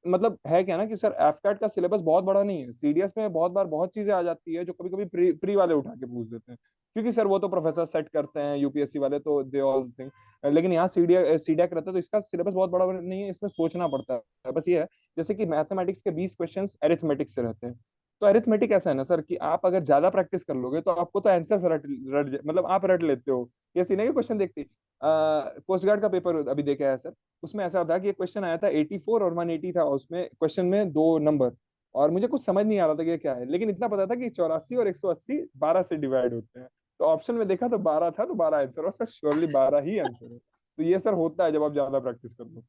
[0.08, 3.12] मतलब है क्या ना कि सर एफ़ कैट का सिलेबस बहुत बड़ा नहीं है। सीडीएस
[3.18, 5.90] में बहुत बार बहुत चीज़ें आ जाती है जो कभी कभी प्री प्री वाले उठा
[5.92, 6.58] के पूछ देते हैं।
[6.96, 10.10] क्योंकि सर वो तो प्रोफेसर सेट करते हैं यूपीएससी वाले तो दे ऑल थिंग
[10.44, 13.88] लेकिन यहाँ सीडीएस सीडीएक रहता है तो इसका सिलेबस बहुत बड़ा नहीं है, इसमें सोचना
[13.88, 14.14] पड़ता
[14.46, 14.86] है। बस ये है,
[15.16, 17.78] जैसे कि मैथमेटिक्स के बीस क्वेश्चन एरिथमेटिक्स से रहते हैं।
[18.22, 21.20] तो अरिथमेटिक ऐसा है ना सर कि आप अगर ज़्यादा प्रैक्टिस कर लोगे तो आपको
[21.20, 21.82] तो आंसर्स रट
[22.14, 24.66] रट मतलब आप रट लेते हो। ये सीने के क्वेश्चन देखते
[25.00, 27.12] कोस्ट गार्ड का पेपर अभी देखा है सर
[27.42, 30.92] उसमें ऐसा था कि एक क्वेश्चन आया था 84 और 180 था उसमें। क्वेश्चन में
[30.92, 31.52] दो नंबर
[31.94, 34.06] और मुझे कुछ समझ नहीं आ रहा था कि ये क्या है। लेकिन इतना पता
[34.06, 36.68] था कि चौरासी और 180 12 से डिवाइड होते हैं।
[37.00, 39.98] तो ऑप्शन में देखा तो 12 था तो 12 आंसर और सर श्योरली 12 ही
[39.98, 42.62] आंसर है। तो ये सर होता है जब आप ज़्यादा प्रैक्टिस कर लो।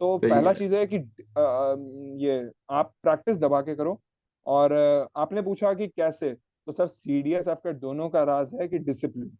[0.00, 0.96] तो पहला चीज़ है कि
[2.24, 4.00] ये आप प्रैक्टिस दबा के करो।
[4.46, 4.72] और
[5.16, 6.32] आपने पूछा कि कैसे?
[6.66, 9.36] तो सर सीडीएस आपका दोनों का राज है कि डिसिप्लिन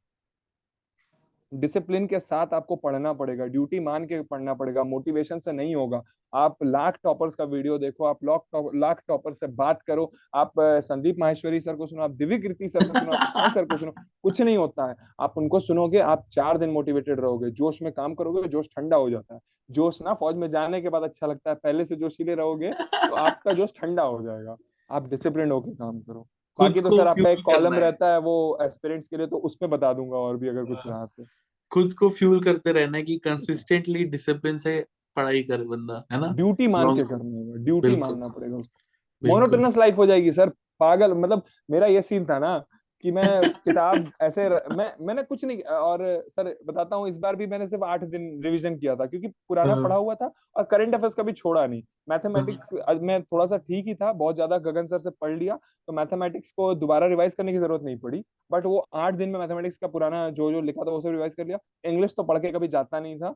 [1.52, 6.02] डिसिप्लिन के साथ आपको पढ़ना पड़ेगा ड्यूटी मान के पढ़ना पड़ेगा मोटिवेशन से नहीं होगा।
[6.32, 11.16] आप लाख टॉपर्स का वीडियो देखो आप लाख लाख टॉपर से बात करो आप संदीप
[11.18, 13.92] माहेश्वरी सर को सुनो आप दिव्य कीर्ति सर को सुनो आप सर को सुनो
[14.22, 18.14] कुछ नहीं होता है। आप उनको सुनोगे आप चार दिन मोटिवेटेड रहोगे जोश में काम
[18.14, 19.40] करोगे जोश ठंडा हो जाता है।
[19.70, 23.14] जोश ना फौज में जाने के बाद अच्छा लगता है पहले से जोशीले रहोगे तो
[23.16, 24.56] आपका जोश ठंडा हो जाएगा।
[24.90, 26.26] आप डिसिप्लिन होकर काम करो।
[26.58, 29.92] बाकी तो सर आपका एक कॉलम रहता है वो एस्पिरेंट्स के लिए तो उसमें बता
[29.92, 31.24] दूँगा और भी अगर कुछ हाँ, रहा तो।
[31.70, 36.32] खुद को फ्यूल करते रहना है। कि कंसिस्टेंटली डिसिप्लिन से पढ़ाई कर बंदा है ना?
[36.32, 40.48] ड्यूटी मान के करना होगा ड्यूटी मानना पड़ेगा उसको। मोनोटोनस लाइफ हो जाएगी सर।
[40.80, 42.64] पागल मतलब मेरा ये सीन था ना
[43.04, 47.36] कि मैं किताब ऐसे र, मैं मैंने कुछ नहीं और सर बताता हूँ इस बार
[47.36, 50.64] भी मैंने सिर्फ़ आठ दिन रिवीजन किया था क्योंकि पुराना हाँ। पढ़ा हुआ था और
[50.64, 52.68] करंट अफेयर्स कभी छोड़ा नहीं। मैथमेटिक्स
[53.02, 56.50] मैं थोड़ा सा ठीक ही था बहुत ज़्यादा गगन सर से पढ़ लिया तो मैथमेटिक्स
[56.50, 59.88] को दोबारा रिवाइज करने की ज़रूरत नहीं पड़ी बट वो आठ दिन में मैथमेटिक्स का
[59.88, 62.68] पुराना जो जो लिखा था वो सब रिवाइज कर लिया। इंग्लिश तो पढ़ के कभी
[62.68, 63.34] जाता नहीं था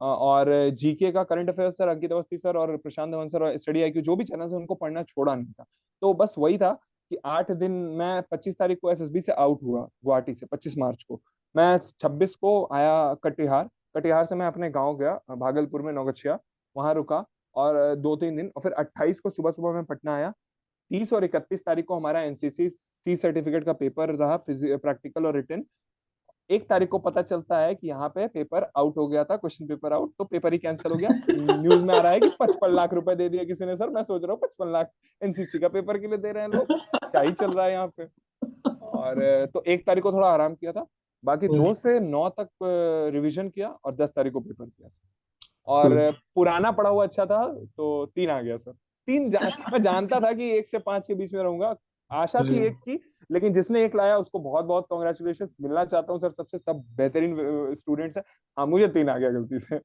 [0.00, 0.48] और
[0.78, 3.90] जीके का current affairs sir Ankit Awasthi sir और प्रशांत धवन सर और स्टडी आई
[3.92, 5.64] जो भी चैनल है उनको पढ़ना छोड़ा नहीं था।
[6.02, 6.70] तो बस वही था
[7.10, 11.02] कि आठ दिन मैं पच्चीस तारीख को एसएसबी से आउट हुआ, गुवाहाटी से, पच्चीस मार्च
[11.02, 11.20] को।
[11.54, 16.38] मैं छब्बीस को आया कटिहार। कटिहार से मैं अपने गाँव गया, भागलपुर में नौगछिया,
[16.76, 17.24] वहाँ रुका
[17.56, 20.32] और दो तीन दिन और फिर अट्ठाईस को सुबह सुबह मैं पटना आया।
[20.90, 25.64] तीस और इकतीस तारीख को हमारा एनसीसी सी सर्टिफिकेट का पेपर रहा प्रैक्टिकल और रिटर्न
[26.50, 29.66] एक तारीख को पता चलता है कि यहाँ पे पेपर आउट हो गया था क्वेश्चन
[29.66, 31.08] पेपर आउट तो पेपर ही कैंसिल हो गया।
[31.60, 34.02] न्यूज़ में आ रहा है कि पचपन लाख रुपए दे दिए किसी ने सर मैं
[34.02, 34.90] सोच रहा हूँ पचपन लाख
[35.20, 37.92] एनसीसी का पेपर के लिए दे रहे हैं लोग। क्या ही चल रहा है यहाँ
[37.96, 38.04] पे?
[38.92, 40.86] और तो एक तारीख को थोड़ा आराम किया था।
[41.24, 42.48] बाकी दो से नौ तक
[43.14, 44.88] रिविजन किया और दस तारीख को पेपर किया।
[45.68, 47.46] और पुराना पढ़ा हुआ अच्छा था
[47.76, 48.72] तो तीन आ गया सर।
[49.08, 49.40] तीन जा,
[49.72, 51.74] मैं जानता था कि एक से पाँच के बीच में रहूँगा।
[52.10, 52.96] आशा थी एक की
[53.30, 57.36] लेकिन जिसने एक लाया उसको बहुत बहुत कॉन्ग्रेचुलेशन मिलना चाहता हूँ सर। सबसे सब बेहतरीन
[57.78, 58.24] स्टूडेंट्स है।
[58.56, 59.76] हाँ मुझे तीन आ गया गलती से।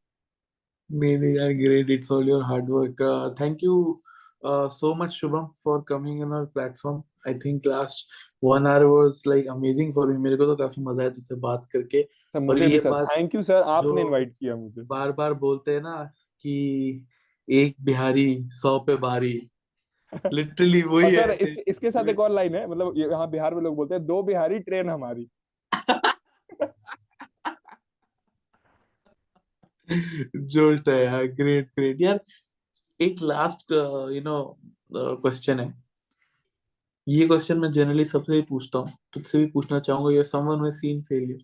[0.90, 4.02] नहीं नहीं यार great it's all your hard work thank you
[4.74, 6.98] so much Shubham for coming on our platform.
[7.30, 10.18] I think last one hour was like amazing for me.
[10.18, 13.42] मेरे को तो काफ़ी मज़ा आया तुझसे बात करके। सर मुझे भी सर। थैंक यू
[13.42, 15.96] सर आपने इनवाइट किया मुझे। बार बार बोलते हैं ना
[16.44, 17.08] कि
[17.48, 19.34] एक बिहारी सौ पे भारी
[20.34, 23.76] लिटरली वही सर इसके, इसके साथ एक और लाइन है मतलब यहाँ बिहार में लोग
[23.76, 25.28] बोलते हैं दो बिहारी ट्रेन हमारी।
[30.54, 32.20] जोल्ट है यार ग्रेट ग्रेट यार
[33.00, 34.58] एक लास्ट यू नो
[34.92, 35.74] क्वेश्चन है।
[37.08, 40.72] ये क्वेश्चन मैं जनरली सबसे ही पूछता हूँ। तुझसे भी पूछना चाहूँगा ये someone who
[40.72, 41.44] seen failure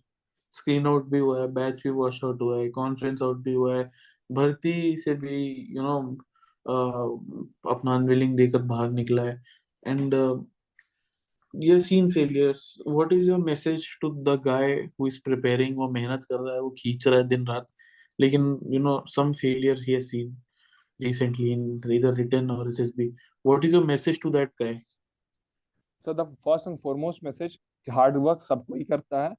[0.54, 3.76] screen out भी हुआ है बैच भी वॉश आउट हुआ है कॉन्फ्रेंस आउट भी हुआ
[3.76, 3.90] है।
[4.30, 6.16] भर्ती से भी यू you नो know,
[6.66, 9.42] अपना अनविलिंग देकर बाहर निकला है
[9.86, 10.14] एंड
[11.54, 16.24] ये seen failures what is your message to the guy who is preparing वो मेहनत
[16.24, 17.66] कर रहा है, वो खींच रहा है दिन रात
[18.20, 20.36] लेकिन you know some failure he has seen
[21.00, 21.62] recently in
[21.94, 23.04] either written or SSB.
[23.44, 24.74] What is your message to that guy?
[26.06, 27.56] So, the first and foremost message
[27.86, 29.30] hard work सबको ही करता है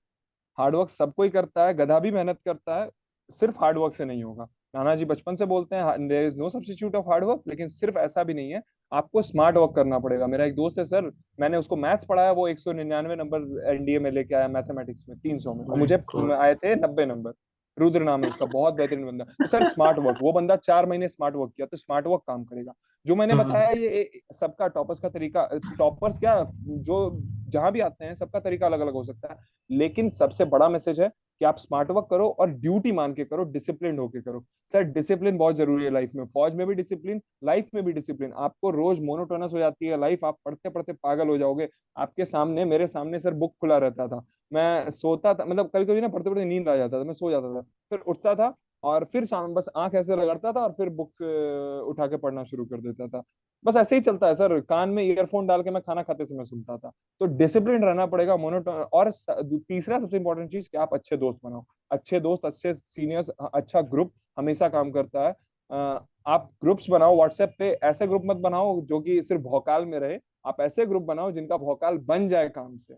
[0.58, 2.90] हार्ड वर्क सबको ही करता है, गधा भी मेहनत करता है,
[3.30, 6.48] सिर्फ़ हार्ड वर्क से नहीं होगा नाना जी बचपन से बोलते हैं there is no
[6.50, 8.62] substitute of hard work लेकिन सिर्फ़ ऐसा भी नहीं है।
[8.92, 12.48] आपको स्मार्ट वर्क करना पड़ेगा। मेरा एक दोस्त है सर मैंने उसको मैथ्स पढ़ाया वो
[12.48, 15.96] एक सौ निन्यानवे नंबर एनडीए में लेके आया मैथमेटिक्स में 300 में। और मुझे
[16.36, 17.34] आए थे 90 नंबर
[17.78, 21.08] रुद्र नाम है उसका बहुत बेहतरीन बंदा। तो सर स्मार्ट वर्क वो बंदा चार महीने
[21.08, 22.74] स्मार्ट वर्क किया तो स्मार्ट वर्क काम करेगा।
[23.06, 25.50] जो मैंने हाँ, हाँ। बताया ये सबका टॉपर्स का तरीका
[25.80, 26.36] टॉपर्स क्या
[26.82, 27.10] जो
[27.50, 31.00] जहाँ भी आते हैं सबका तरीका अलग अलग हो सकता है। लेकिन सबसे बड़ा मैसेज
[31.00, 31.12] है
[31.44, 35.38] कि आप स्मार्ट वर्क करो और ड्यूटी मान के करो डिसिप्लिन होके करो। सर डिसिप्लिन
[35.38, 39.00] बहुत ज़रूरी है लाइफ में। फौज में भी डिसिप्लिन लाइफ में भी डिसिप्लिन आपको रोज
[39.02, 41.68] मोनोटोनस हो जाती है लाइफ आप पढ़ते पढ़ते पागल हो जाओगे।
[41.98, 46.02] आपके सामने, मेरे सामने सर बुक खुला रहता था। मैं सोता था मतलब कभी कभी
[46.02, 48.54] ना पढ़ते पढ़ते नींद आ जाता था, मैं सो जाता था। फिर उठता था
[48.84, 51.22] और फिर शाम, बस आँख ऐसे रगड़ता था और फिर बुक
[51.90, 53.24] उठा के पढ़ना शुरू कर देता था।
[53.66, 56.44] बस ऐसे ही चलता है, सर। कान में ईयरफोन डाल के मैं खाना खाते समय
[56.44, 61.18] सुनता था। तो डिसिप्लिन रहना पड़ेगा मोनोटोन और तीसरा सबसे इंपॉर्टेंट चीज़, कि आप अच्छे
[61.18, 65.34] दोस्त बनाओ। अच्छे दोस्त, अच्छे सीनियर्स अच्छा ग्रुप हमेशा काम करता है।
[66.28, 70.20] आप ग्रुप्स बनाओ व्हाट्सएप पे ऐसे ग्रुप मत बनाओ, जो कि सिर्फ़ भौकाल में रहे।
[70.46, 72.94] आप ऐसे ग्रुप बनाओ जिनका भौकाल बन जाए काम से।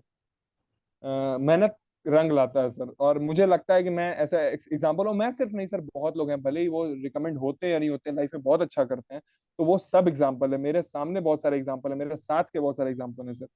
[1.03, 1.75] मेहनत
[2.07, 5.53] रंग लाता है सर। और मुझे लगता है कि मैं ऐसा एग्ज़ाम्पल हूँ मैं सिर्फ़
[5.53, 8.43] नहीं सर बहुत लोग हैं भले ही वो रिकमेंड होते या नहीं होते लाइफ में
[8.43, 9.21] बहुत अच्छा करते हैं
[9.59, 12.77] तो वो सब एग्ज़ाम्पल है। मेरे सामने बहुत सारे एग्ज़ाम्पल है मेरे साथ के बहुत
[12.77, 13.47] सारे एग्ज़ाम्पल है सर।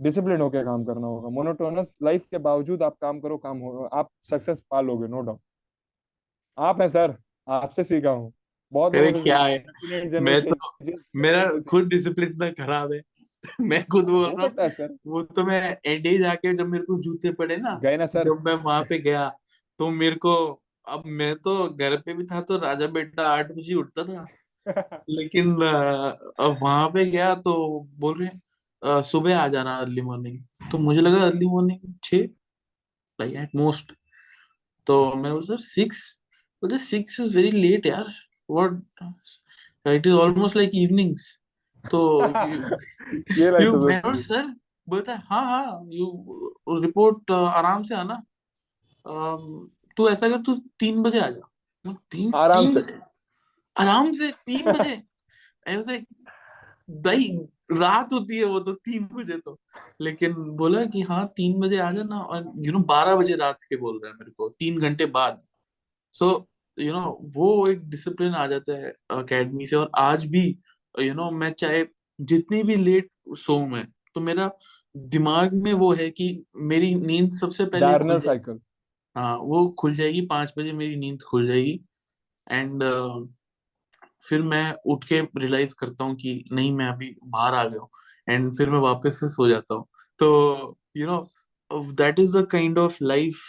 [0.00, 4.10] डिसिप्लिन होकर काम करना होगा। मोनोटोनस लाइफ के बावजूद आप काम करो काम हो आप
[4.24, 5.40] सक्सेस पा लोगे नो डाउट
[6.58, 7.14] आप हैं सर
[7.46, 8.32] आपसे सीखा हूँ।
[8.72, 9.64] बहुत क्या है?
[10.20, 10.56] मैं तो
[11.16, 13.00] मेरा खुद डिसिप्लिन इतना खराब है।
[13.62, 14.46] मैं खुद बोल रहा
[14.84, 18.24] हूँ वो तो मैं एंडे जाके जब मेरे को जूते पड़े ना गए ना सर?
[18.24, 19.28] जब मैं वहाँ पे गया
[19.80, 20.34] तो मेरे को
[20.86, 24.26] अब मैं तो घर पे भी था तो राजा बेटा आठ बजे उठता था।
[25.10, 27.54] लेकिन अब वहाँ पे गया तो
[27.98, 30.38] बोल रहे सुबह आ जाना अर्ली मॉर्निंग
[30.72, 32.24] तो मुझे लगा अर्ली मॉर्निंग छः
[33.18, 33.92] लाइक एट मोस्ट
[34.86, 36.02] तो मैं बोला सर सिक्स
[36.62, 38.12] बोलते सिक्स इज़ वेरी लेट यार।
[38.50, 41.26] What it is almost like evenings
[41.90, 42.00] तो
[43.38, 44.46] ये यू सर
[44.88, 48.22] बोलता है हाँ हाँ यू रिपोर्ट आराम से आना।
[49.96, 52.98] तू ऐसा कर तू तीन बजे आ जा। तीन आराम तीन से।
[53.76, 55.02] आराम से तीन बजे?
[55.66, 55.98] ऐसे
[57.04, 57.28] भाई
[57.72, 59.58] रात होती है वो तो तीन बजे तो।
[60.00, 63.76] लेकिन बोला कि हाँ तीन बजे आ जाना और यू नो बारह बजे रात के
[63.76, 65.40] बोल रहा है मेरे को तीन घंटे बाद।
[66.14, 66.28] सो
[66.78, 70.46] यू नो वो एक डिसिप्लिन आ जाता है अकेडमी से और आज भी
[71.00, 71.84] यू नो मैं चाहे
[72.18, 74.50] जितनी भी लेट सो मैं तो मेरा
[74.94, 78.58] दिमाग में वो है कि मेरी नींद सबसे पहले साइकिल
[79.16, 81.80] हाँ वो खुल जाएगी पाँच बजे मेरी नींद खुल जाएगी।
[82.46, 83.28] एंड uh,
[84.28, 87.88] फिर मैं उठ के रियलाइज़ करता हूँ कि नहीं मैं अभी बाहर आ गया हूँ।
[88.28, 89.86] एंड फिर मैं वापस से सो जाता हूँ।
[90.20, 91.18] तो you know
[91.92, 93.42] that is the kind of life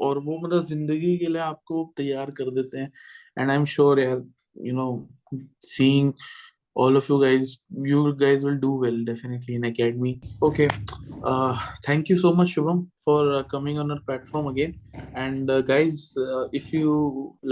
[0.00, 2.92] और वो मतलब ज़िंदगी के लिए आपको तैयार कर देते हैं।
[3.38, 4.22] एंड आई एम श्योर यार
[4.66, 4.88] you know
[5.64, 6.12] seeing
[6.75, 7.53] all of you guys
[7.91, 10.11] you guys will do well definitely in academy
[10.47, 10.67] okay
[11.23, 11.53] uh
[11.87, 14.75] thank you so much shubham for uh, coming on our platform again
[15.15, 16.91] and uh, guys uh, if you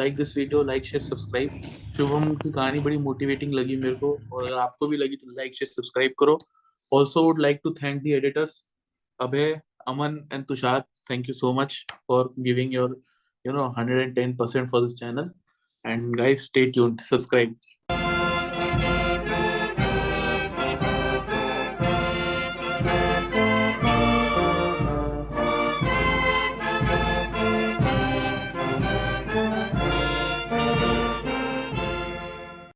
[0.01, 1.57] like this video like share subscribe
[1.97, 5.55] Shubham की कहानी बड़ी motivating लगी मेरे को और अगर आपको भी लगी तो लाइक
[5.55, 6.37] शेयर सब्सक्राइब करो
[6.91, 8.57] also would like to thank the editors
[9.25, 9.47] abhay
[9.93, 10.75] aman and tushar
[11.09, 11.77] thank you so much
[12.07, 12.89] for giving your
[13.45, 15.29] you know 110% for this channel
[15.85, 17.55] and guys stay tuned subscribe